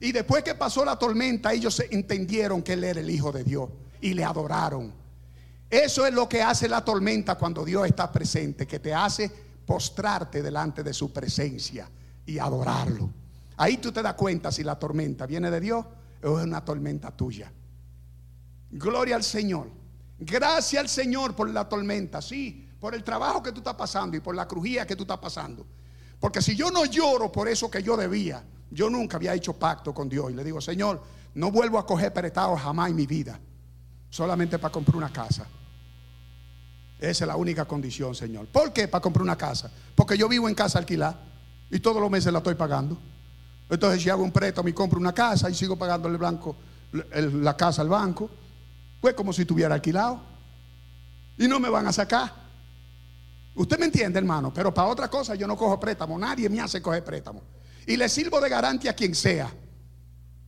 Y 0.01 0.12
después 0.12 0.44
que 0.44 0.55
pasó 0.55 0.85
la 0.85 0.96
tormenta, 0.96 1.53
ellos 1.53 1.83
entendieron 1.90 2.62
que 2.62 2.74
Él 2.74 2.85
era 2.85 3.01
el 3.01 3.11
Hijo 3.11 3.33
de 3.33 3.42
Dios 3.42 3.68
y 4.01 4.14
le 4.14 4.24
adoraron. 4.24 4.94
Eso 5.68 6.07
es 6.07 6.14
lo 6.14 6.29
que 6.29 6.42
hace 6.42 6.68
la 6.68 6.85
tormenta 6.85 7.35
cuando 7.35 7.64
Dios 7.64 7.87
está 7.87 8.12
presente, 8.12 8.66
que 8.66 8.79
te 8.79 8.94
hace 8.94 9.31
postrarte 9.66 10.42
delante 10.42 10.83
de 10.83 10.94
su 10.94 11.12
presencia 11.12 11.90
y 12.24 12.38
adorarlo. 12.38 13.11
Ahí 13.59 13.77
tú 13.77 13.92
te 13.92 14.03
das 14.03 14.14
cuenta 14.14 14.51
si 14.53 14.62
la 14.62 14.79
tormenta 14.79 15.27
viene 15.27 15.51
de 15.51 15.61
Dios 15.61 15.85
o 16.23 16.38
es 16.38 16.47
una 16.47 16.64
tormenta 16.64 17.11
tuya. 17.11 17.53
Gloria 18.71 19.16
al 19.16 19.25
Señor. 19.25 19.68
Gracias 20.18 20.81
al 20.81 20.88
Señor 20.88 21.35
por 21.35 21.51
la 21.51 21.68
tormenta, 21.68 22.23
sí, 22.23 22.68
por 22.81 22.94
el 22.94 23.05
trabajo 23.05 23.42
que 23.42 23.53
tú 23.53 23.59
estás 23.59 23.75
pasando 23.75 24.16
y 24.16 24.21
por 24.21 24.35
la 24.35 24.47
crujía 24.47 24.87
que 24.87 24.97
tú 24.97 25.03
estás 25.03 25.18
pasando. 25.18 25.66
Porque 26.21 26.40
si 26.40 26.57
yo 26.57 26.71
no 26.71 26.85
lloro 26.85 27.31
por 27.31 27.49
eso 27.49 27.71
que 27.71 27.83
yo 27.83 27.97
debía, 27.97 28.44
yo 28.71 28.90
nunca 28.90 29.16
había 29.16 29.35
hecho 29.35 29.53
pacto 29.53 29.92
con 29.92 30.09
Dios 30.09 30.31
y 30.31 30.35
le 30.35 30.44
digo, 30.44 30.61
Señor, 30.61 31.03
no 31.35 31.51
vuelvo 31.51 31.79
a 31.79 31.87
coger 31.87 32.12
prestado 32.12 32.57
jamás 32.57 32.90
en 32.90 32.97
mi 32.97 33.07
vida 33.07 33.38
solamente 34.11 34.59
para 34.59 34.73
comprar 34.73 34.97
una 34.97 35.12
casa. 35.12 35.47
Esa 36.99 37.25
es 37.25 37.29
la 37.29 37.37
única 37.37 37.64
condición, 37.64 38.14
Señor. 38.14 38.49
¿Por 38.49 38.73
qué 38.73 38.88
para 38.88 39.01
comprar 39.03 39.23
una 39.23 39.37
casa? 39.37 39.71
Porque 39.94 40.16
yo 40.16 40.29
vivo 40.29 40.49
en 40.49 40.55
casa 40.55 40.79
alquilada 40.79 41.21
y 41.71 41.79
todos 41.79 42.01
los 42.01 42.11
meses 42.11 42.33
la 42.33 42.38
estoy 42.38 42.55
pagando. 42.55 42.99
Entonces, 43.68 44.02
si 44.02 44.09
hago 44.09 44.22
un 44.22 44.33
préstamo 44.33 44.68
y 44.68 44.72
compro 44.72 44.98
una 44.98 45.12
casa 45.12 45.50
y 45.50 45.54
sigo 45.54 45.76
pagando 45.76 46.09
el 46.09 47.44
la 47.44 47.57
casa 47.57 47.83
al 47.83 47.88
banco, 47.88 48.31
pues 49.00 49.14
como 49.14 49.33
si 49.33 49.42
estuviera 49.42 49.74
alquilado. 49.74 50.20
Y 51.37 51.46
no 51.46 51.61
me 51.61 51.68
van 51.68 51.87
a 51.87 51.92
sacar. 51.92 52.33
Usted 53.54 53.78
me 53.78 53.87
entiende, 53.87 54.18
hermano, 54.18 54.52
pero 54.52 54.72
para 54.72 54.88
otra 54.88 55.09
cosa 55.09 55.35
yo 55.35 55.46
no 55.46 55.57
cojo 55.57 55.78
préstamo. 55.78 56.18
Nadie 56.18 56.48
me 56.48 56.61
hace 56.61 56.81
coger 56.81 57.04
préstamo. 57.04 57.42
Y 57.87 57.96
le 57.96 58.09
sirvo 58.09 58.40
de 58.40 58.48
garantía 58.48 58.92
a 58.92 58.94
quien 58.94 59.14
sea. 59.14 59.53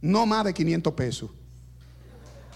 No 0.00 0.26
más 0.26 0.44
de 0.44 0.54
500 0.54 0.92
pesos. 0.94 1.30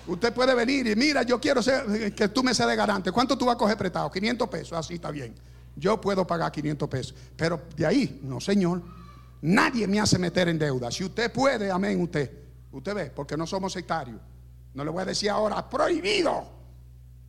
Usted 0.06 0.32
puede 0.32 0.54
venir 0.54 0.86
y 0.86 0.96
mira, 0.96 1.22
yo 1.22 1.40
quiero 1.40 1.62
ser, 1.62 2.14
que 2.14 2.28
tú 2.28 2.42
me 2.42 2.54
seas 2.54 2.68
de 2.68 2.76
garante. 2.76 3.10
¿Cuánto 3.10 3.36
tú 3.36 3.46
vas 3.46 3.54
a 3.54 3.58
coger 3.58 3.76
prestado? 3.76 4.10
500 4.10 4.48
pesos, 4.48 4.72
así 4.78 4.94
está 4.94 5.10
bien. 5.10 5.34
Yo 5.76 6.00
puedo 6.00 6.26
pagar 6.26 6.52
500 6.52 6.88
pesos. 6.88 7.14
Pero 7.36 7.62
de 7.76 7.86
ahí, 7.86 8.20
no, 8.22 8.40
señor. 8.40 8.82
Nadie 9.44 9.86
me 9.86 10.00
hace 10.00 10.18
meter 10.18 10.48
en 10.48 10.58
deuda. 10.58 10.90
Si 10.90 11.04
usted 11.04 11.30
puede, 11.30 11.70
amén, 11.70 12.00
usted. 12.00 12.30
Usted 12.72 12.94
ve, 12.94 13.10
porque 13.14 13.36
no 13.36 13.46
somos 13.46 13.74
sectarios. 13.74 14.18
No 14.72 14.82
le 14.82 14.90
voy 14.90 15.02
a 15.02 15.04
decir 15.04 15.28
ahora, 15.28 15.68
prohibido. 15.68 16.46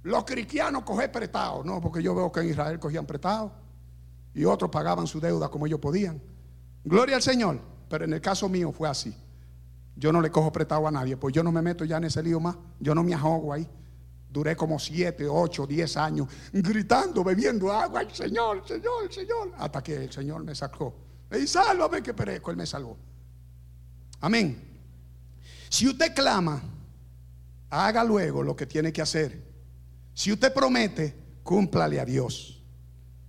Los 0.04 0.24
cristianos 0.24 0.84
coger 0.84 1.12
prestado. 1.12 1.62
No, 1.66 1.82
porque 1.82 2.02
yo 2.02 2.16
veo 2.16 2.32
que 2.32 2.40
en 2.40 2.52
Israel 2.52 2.80
cogían 2.80 3.06
prestado. 3.06 3.52
Y 4.34 4.46
otros 4.46 4.72
pagaban 4.72 5.08
su 5.08 5.20
deuda 5.20 5.50
como 5.50 5.68
ellos 5.68 5.82
podían. 5.82 6.22
Gloria 6.86 7.18
al 7.18 7.22
Señor. 7.22 7.60
Pero 7.90 8.06
en 8.06 8.14
el 8.14 8.22
caso 8.22 8.48
mío 8.48 8.72
fue 8.72 8.88
así. 8.88 9.14
Yo 9.98 10.14
no 10.14 10.22
le 10.22 10.32
cojo 10.32 10.54
prestado 10.54 10.88
a 10.88 10.92
nadie, 10.92 11.18
pues 11.18 11.36
yo 11.36 11.44
no 11.44 11.52
me 11.52 11.62
meto 11.62 11.84
ya 11.84 11.98
en 11.98 12.06
ese 12.06 12.24
lío 12.24 12.40
más. 12.40 12.56
Yo 12.80 12.96
no 12.96 13.04
me 13.04 13.14
ahogo 13.14 13.52
ahí. 13.52 13.68
Duré 14.30 14.56
como 14.56 14.80
siete, 14.80 15.28
ocho, 15.28 15.68
diez 15.68 15.98
años 15.98 16.30
gritando, 16.54 17.26
bebiendo 17.26 17.74
agua. 17.74 18.04
El 18.04 18.12
Señor, 18.12 18.66
Señor, 18.66 19.14
Señor. 19.14 19.52
Hasta 19.58 19.84
que 19.84 20.06
el 20.06 20.12
Señor 20.14 20.46
me 20.46 20.56
sacó. 20.56 21.05
Y 21.32 21.48
sálvame 21.48 22.02
que 22.02 22.14
perezco. 22.14 22.52
Él 22.52 22.58
me 22.58 22.66
salvó. 22.66 22.98
Amén. 24.22 24.62
Si 25.70 25.88
usted 25.88 26.14
clama, 26.14 26.62
haga 27.70 28.04
luego 28.04 28.44
lo 28.44 28.56
que 28.56 28.66
tiene 28.66 28.94
que 28.94 29.02
hacer. 29.02 29.44
Si 30.14 30.32
usted 30.32 30.54
promete, 30.54 31.14
cúmplale 31.44 32.00
a 32.00 32.06
Dios. 32.06 32.64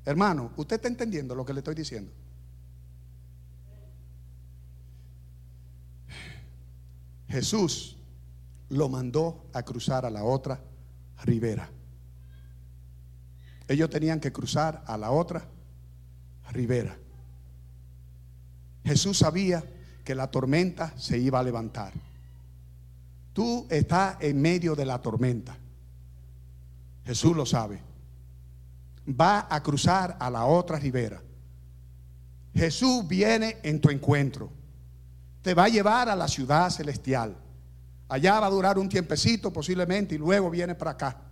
Hermano, 0.04 0.52
¿usted 0.56 0.76
está 0.76 0.88
entendiendo 0.88 1.34
lo 1.34 1.44
que 1.44 1.52
le 1.52 1.60
estoy 1.60 1.74
diciendo? 1.74 2.12
Jesús 7.28 7.96
lo 8.68 8.88
mandó 8.88 9.50
a 9.52 9.62
cruzar 9.62 10.06
a 10.06 10.10
la 10.10 10.22
otra 10.22 10.60
ribera. 11.24 11.68
Ellos 13.68 13.90
tenían 13.90 14.20
que 14.20 14.32
cruzar 14.32 14.84
a 14.86 14.96
la 14.96 15.10
otra 15.10 15.48
ribera. 16.52 16.96
Jesús 18.86 19.18
sabía 19.18 19.64
que 20.04 20.14
la 20.14 20.30
tormenta 20.30 20.94
se 20.96 21.18
iba 21.18 21.40
a 21.40 21.42
levantar. 21.42 21.92
Tú 23.32 23.66
estás 23.68 24.16
en 24.20 24.40
medio 24.40 24.76
de 24.76 24.86
la 24.86 25.02
tormenta. 25.02 25.56
Jesús 27.04 27.36
lo 27.36 27.44
sabe. 27.44 27.82
Va 29.08 29.48
a 29.50 29.60
cruzar 29.60 30.16
a 30.20 30.30
la 30.30 30.44
otra 30.44 30.78
ribera. 30.78 31.20
Jesús 32.54 33.06
viene 33.08 33.58
en 33.64 33.80
tu 33.80 33.90
encuentro. 33.90 34.50
Te 35.42 35.52
va 35.52 35.64
a 35.64 35.68
llevar 35.68 36.08
a 36.08 36.14
la 36.14 36.28
ciudad 36.28 36.70
celestial. 36.70 37.36
Allá 38.08 38.38
va 38.38 38.46
a 38.46 38.50
durar 38.50 38.78
un 38.78 38.88
tiempecito 38.88 39.52
posiblemente 39.52 40.14
y 40.14 40.18
luego 40.18 40.48
viene 40.48 40.76
para 40.76 40.92
acá 40.92 41.22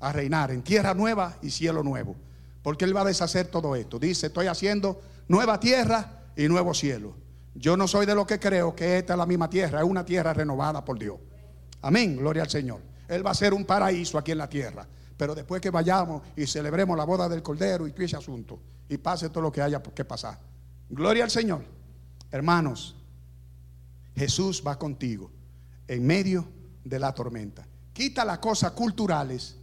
a 0.00 0.12
reinar 0.12 0.50
en 0.50 0.62
tierra 0.62 0.94
nueva 0.94 1.36
y 1.42 1.50
cielo 1.50 1.82
nuevo. 1.82 2.16
Porque 2.62 2.86
Él 2.86 2.96
va 2.96 3.02
a 3.02 3.04
deshacer 3.04 3.48
todo 3.48 3.76
esto. 3.76 3.98
Dice, 3.98 4.28
estoy 4.28 4.46
haciendo 4.46 5.02
nueva 5.28 5.60
tierra 5.60 6.19
y 6.40 6.48
nuevo 6.48 6.72
cielo. 6.72 7.14
Yo 7.54 7.76
no 7.76 7.86
soy 7.86 8.06
de 8.06 8.14
lo 8.14 8.26
que 8.26 8.40
creo 8.40 8.74
que 8.74 8.96
esta 8.96 9.12
es 9.12 9.18
la 9.18 9.26
misma 9.26 9.50
tierra, 9.50 9.80
es 9.80 9.84
una 9.84 10.06
tierra 10.06 10.32
renovada 10.32 10.82
por 10.82 10.98
Dios. 10.98 11.18
Amén, 11.82 12.16
gloria 12.16 12.44
al 12.44 12.48
Señor. 12.48 12.80
Él 13.08 13.26
va 13.26 13.32
a 13.32 13.34
ser 13.34 13.52
un 13.52 13.66
paraíso 13.66 14.16
aquí 14.16 14.32
en 14.32 14.38
la 14.38 14.48
tierra. 14.48 14.86
Pero 15.18 15.34
después 15.34 15.60
que 15.60 15.68
vayamos 15.68 16.22
y 16.34 16.46
celebremos 16.46 16.96
la 16.96 17.04
boda 17.04 17.28
del 17.28 17.42
Cordero 17.42 17.86
y 17.86 17.92
todo 17.92 18.04
ese 18.04 18.16
asunto, 18.16 18.58
y 18.88 18.96
pase 18.96 19.28
todo 19.28 19.42
lo 19.42 19.52
que 19.52 19.60
haya 19.60 19.82
que 19.82 20.04
pasar. 20.06 20.38
Gloria 20.88 21.24
al 21.24 21.30
Señor. 21.30 21.62
Hermanos, 22.30 22.96
Jesús 24.16 24.62
va 24.66 24.78
contigo 24.78 25.30
en 25.88 26.06
medio 26.06 26.48
de 26.84 26.98
la 26.98 27.12
tormenta. 27.12 27.66
Quita 27.92 28.24
las 28.24 28.38
cosas 28.38 28.72
culturales 28.72 29.58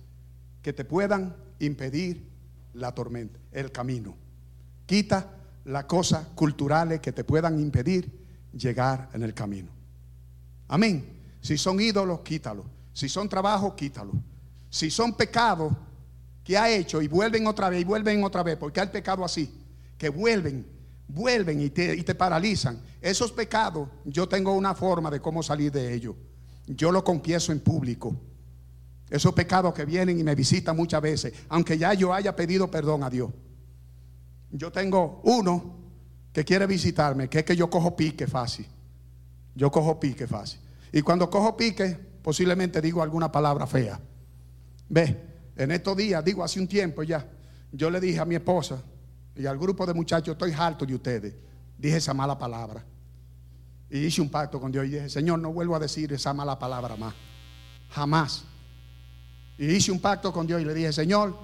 que 0.62 0.74
te 0.74 0.86
puedan 0.86 1.36
impedir 1.58 2.30
la 2.76 2.94
tormenta, 2.94 3.40
el 3.52 3.72
camino. 3.72 4.16
Quita 4.86 5.37
las 5.68 5.84
cosas 5.84 6.28
culturales 6.34 7.02
que 7.02 7.12
te 7.12 7.24
puedan 7.24 7.60
impedir 7.60 8.10
llegar 8.54 9.10
en 9.14 9.24
el 9.24 9.34
camino. 9.34 9.70
Amén. 10.70 11.06
Si 11.42 11.58
son 11.58 11.80
ídolos, 11.80 12.22
quítalo. 12.22 12.66
Si 12.94 13.10
son 13.10 13.28
trabajos, 13.28 13.74
quítalo. 13.74 14.14
Si 14.70 14.90
son 14.90 15.14
pecados 15.14 15.74
que 16.44 16.58
ha 16.58 16.70
hecho 16.70 17.02
y 17.02 17.08
vuelven 17.08 17.48
otra 17.48 17.70
vez 17.70 17.82
y 17.82 17.84
vuelven 17.84 18.24
otra 18.24 18.44
vez, 18.44 18.56
porque 18.56 18.80
hay 18.80 18.88
pecado 18.88 19.26
así, 19.26 19.54
que 19.98 20.08
vuelven, 20.08 20.66
vuelven 21.08 21.62
y 21.62 21.70
te, 21.70 21.96
y 21.96 22.04
te 22.04 22.16
paralizan. 22.16 22.80
Esos 23.02 23.34
pecados, 23.34 23.90
yo 24.06 24.28
tengo 24.28 24.54
una 24.54 24.74
forma 24.74 25.12
de 25.12 25.20
cómo 25.20 25.44
salir 25.44 25.72
de 25.72 25.94
ellos. 25.94 26.16
Yo 26.66 26.94
lo 26.94 27.04
confieso 27.04 27.52
en 27.52 27.60
público. 27.60 28.16
Esos 29.10 29.34
pecados 29.34 29.74
que 29.74 29.84
vienen 29.84 30.18
y 30.18 30.24
me 30.24 30.36
visitan 30.36 30.78
muchas 30.78 31.02
veces, 31.02 31.34
aunque 31.50 31.78
ya 31.78 31.94
yo 31.94 32.14
haya 32.14 32.36
pedido 32.36 32.72
perdón 32.72 33.04
a 33.04 33.10
Dios. 33.10 33.32
Yo 34.52 34.72
tengo 34.72 35.22
uno 35.24 35.76
que 36.32 36.46
quiere 36.46 36.68
visitarme, 36.68 37.30
que 37.30 37.40
es 37.40 37.46
que 37.46 37.56
yo 37.56 37.70
cojo 37.70 37.96
pique 37.96 38.28
fácil. 38.28 38.68
Yo 39.56 39.72
cojo 39.72 40.00
pique 40.00 40.28
fácil. 40.28 40.60
Y 40.92 41.02
cuando 41.02 41.30
cojo 41.30 41.58
pique, 41.58 41.98
posiblemente 42.22 42.82
digo 42.82 43.02
alguna 43.02 43.32
palabra 43.32 43.66
fea. 43.68 44.00
Ve, 44.90 45.52
en 45.56 45.72
estos 45.72 45.98
días, 45.98 46.24
digo 46.24 46.44
hace 46.44 46.60
un 46.60 46.68
tiempo 46.68 47.04
ya, 47.04 47.28
yo 47.72 47.90
le 47.90 48.00
dije 48.00 48.20
a 48.20 48.26
mi 48.26 48.36
esposa 48.36 48.82
y 49.36 49.46
al 49.46 49.58
grupo 49.58 49.86
de 49.86 49.94
muchachos, 49.94 50.34
estoy 50.34 50.52
harto 50.52 50.86
de 50.86 50.96
ustedes. 50.96 51.34
Dije 51.78 51.98
esa 51.98 52.14
mala 52.14 52.38
palabra. 52.38 52.84
Y 53.90 54.00
hice 54.00 54.22
un 54.22 54.30
pacto 54.30 54.60
con 54.60 54.72
Dios 54.72 54.86
y 54.86 54.90
dije, 54.90 55.10
Señor, 55.10 55.40
no 55.40 55.54
vuelvo 55.54 55.76
a 55.76 55.80
decir 55.80 56.12
esa 56.12 56.34
mala 56.34 56.58
palabra 56.60 56.96
más. 56.96 57.14
Jamás. 57.90 58.46
Y 59.58 59.68
hice 59.68 59.92
un 59.92 60.00
pacto 60.00 60.32
con 60.34 60.46
Dios 60.46 60.62
y 60.62 60.66
le 60.66 60.74
dije, 60.74 60.92
Señor, 60.92 61.38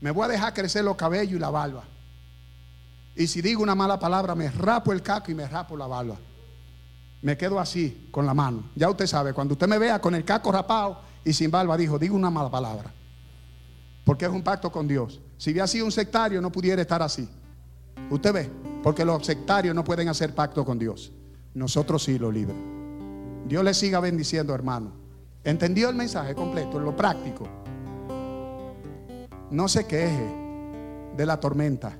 me 0.00 0.10
voy 0.10 0.26
a 0.26 0.28
dejar 0.28 0.54
crecer 0.54 0.84
los 0.84 0.96
cabellos 0.96 1.34
y 1.34 1.38
la 1.38 1.50
barba. 1.50 1.84
Y 3.16 3.26
si 3.26 3.40
digo 3.40 3.62
una 3.62 3.74
mala 3.74 3.98
palabra, 3.98 4.34
me 4.34 4.50
rapo 4.50 4.92
el 4.92 5.02
caco 5.02 5.30
y 5.30 5.34
me 5.34 5.46
rapo 5.46 5.76
la 5.76 5.86
barba. 5.86 6.16
Me 7.22 7.36
quedo 7.36 7.58
así, 7.58 8.08
con 8.10 8.26
la 8.26 8.34
mano. 8.34 8.70
Ya 8.74 8.90
usted 8.90 9.06
sabe, 9.06 9.32
cuando 9.32 9.54
usted 9.54 9.66
me 9.66 9.78
vea 9.78 10.00
con 10.00 10.14
el 10.14 10.24
caco 10.24 10.52
rapado 10.52 11.00
y 11.24 11.32
sin 11.32 11.50
barba, 11.50 11.76
dijo, 11.76 11.98
digo 11.98 12.16
una 12.16 12.30
mala 12.30 12.50
palabra. 12.50 12.92
Porque 14.04 14.26
es 14.26 14.30
un 14.30 14.42
pacto 14.42 14.70
con 14.70 14.86
Dios. 14.86 15.20
Si 15.38 15.50
hubiera 15.50 15.66
sido 15.66 15.86
un 15.86 15.92
sectario, 15.92 16.40
no 16.42 16.52
pudiera 16.52 16.82
estar 16.82 17.02
así. 17.02 17.28
Usted 18.10 18.32
ve, 18.32 18.50
porque 18.82 19.04
los 19.04 19.24
sectarios 19.24 19.74
no 19.74 19.84
pueden 19.84 20.08
hacer 20.08 20.34
pacto 20.34 20.64
con 20.64 20.78
Dios. 20.78 21.12
Nosotros 21.54 22.02
sí 22.02 22.18
lo 22.18 22.30
libre. 22.30 22.54
Dios 23.46 23.64
le 23.64 23.72
siga 23.72 24.00
bendiciendo, 24.00 24.54
hermano. 24.54 24.92
¿Entendió 25.44 25.88
el 25.88 25.94
mensaje 25.94 26.34
completo, 26.34 26.78
lo 26.78 26.96
práctico? 26.96 27.48
No 29.50 29.68
se 29.68 29.86
queje 29.86 30.26
de 31.16 31.26
la 31.26 31.38
tormenta. 31.38 31.96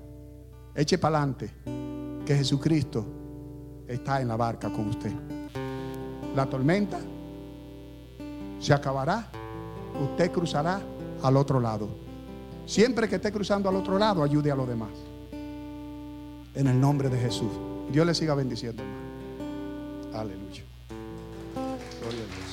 Eche 0.75 0.99
para 0.99 1.18
adelante 1.18 1.51
que 2.27 2.35
Jesucristo 2.35 3.07
está 3.87 4.20
en 4.20 4.29
la 4.29 4.37
barca 4.37 4.70
con 4.72 4.89
usted. 4.89 5.12
La 6.35 6.47
tormenta 6.47 6.99
se 8.59 8.72
acabará, 8.72 9.31
usted 10.03 10.33
cruzará 10.33 10.81
al 11.22 11.37
otro 11.37 11.61
lado. 11.61 11.89
Siempre 12.66 13.09
que 13.09 13.16
esté 13.16 13.31
cruzando 13.31 13.68
al 13.68 13.77
otro 13.77 13.99
lado, 13.99 14.22
ayude 14.22 14.51
a 14.51 14.57
los 14.57 14.66
demás. 14.66 14.91
En 16.55 16.66
el 16.66 16.81
nombre 16.81 17.09
de 17.09 17.18
Jesús. 17.18 17.51
Dios 17.93 18.07
le 18.07 18.14
siga 18.14 18.35
bendiciendo, 18.35 18.83
Aleluya. 20.14 20.62
Gloria 21.55 22.20
a 22.22 22.27
Dios. 22.27 22.43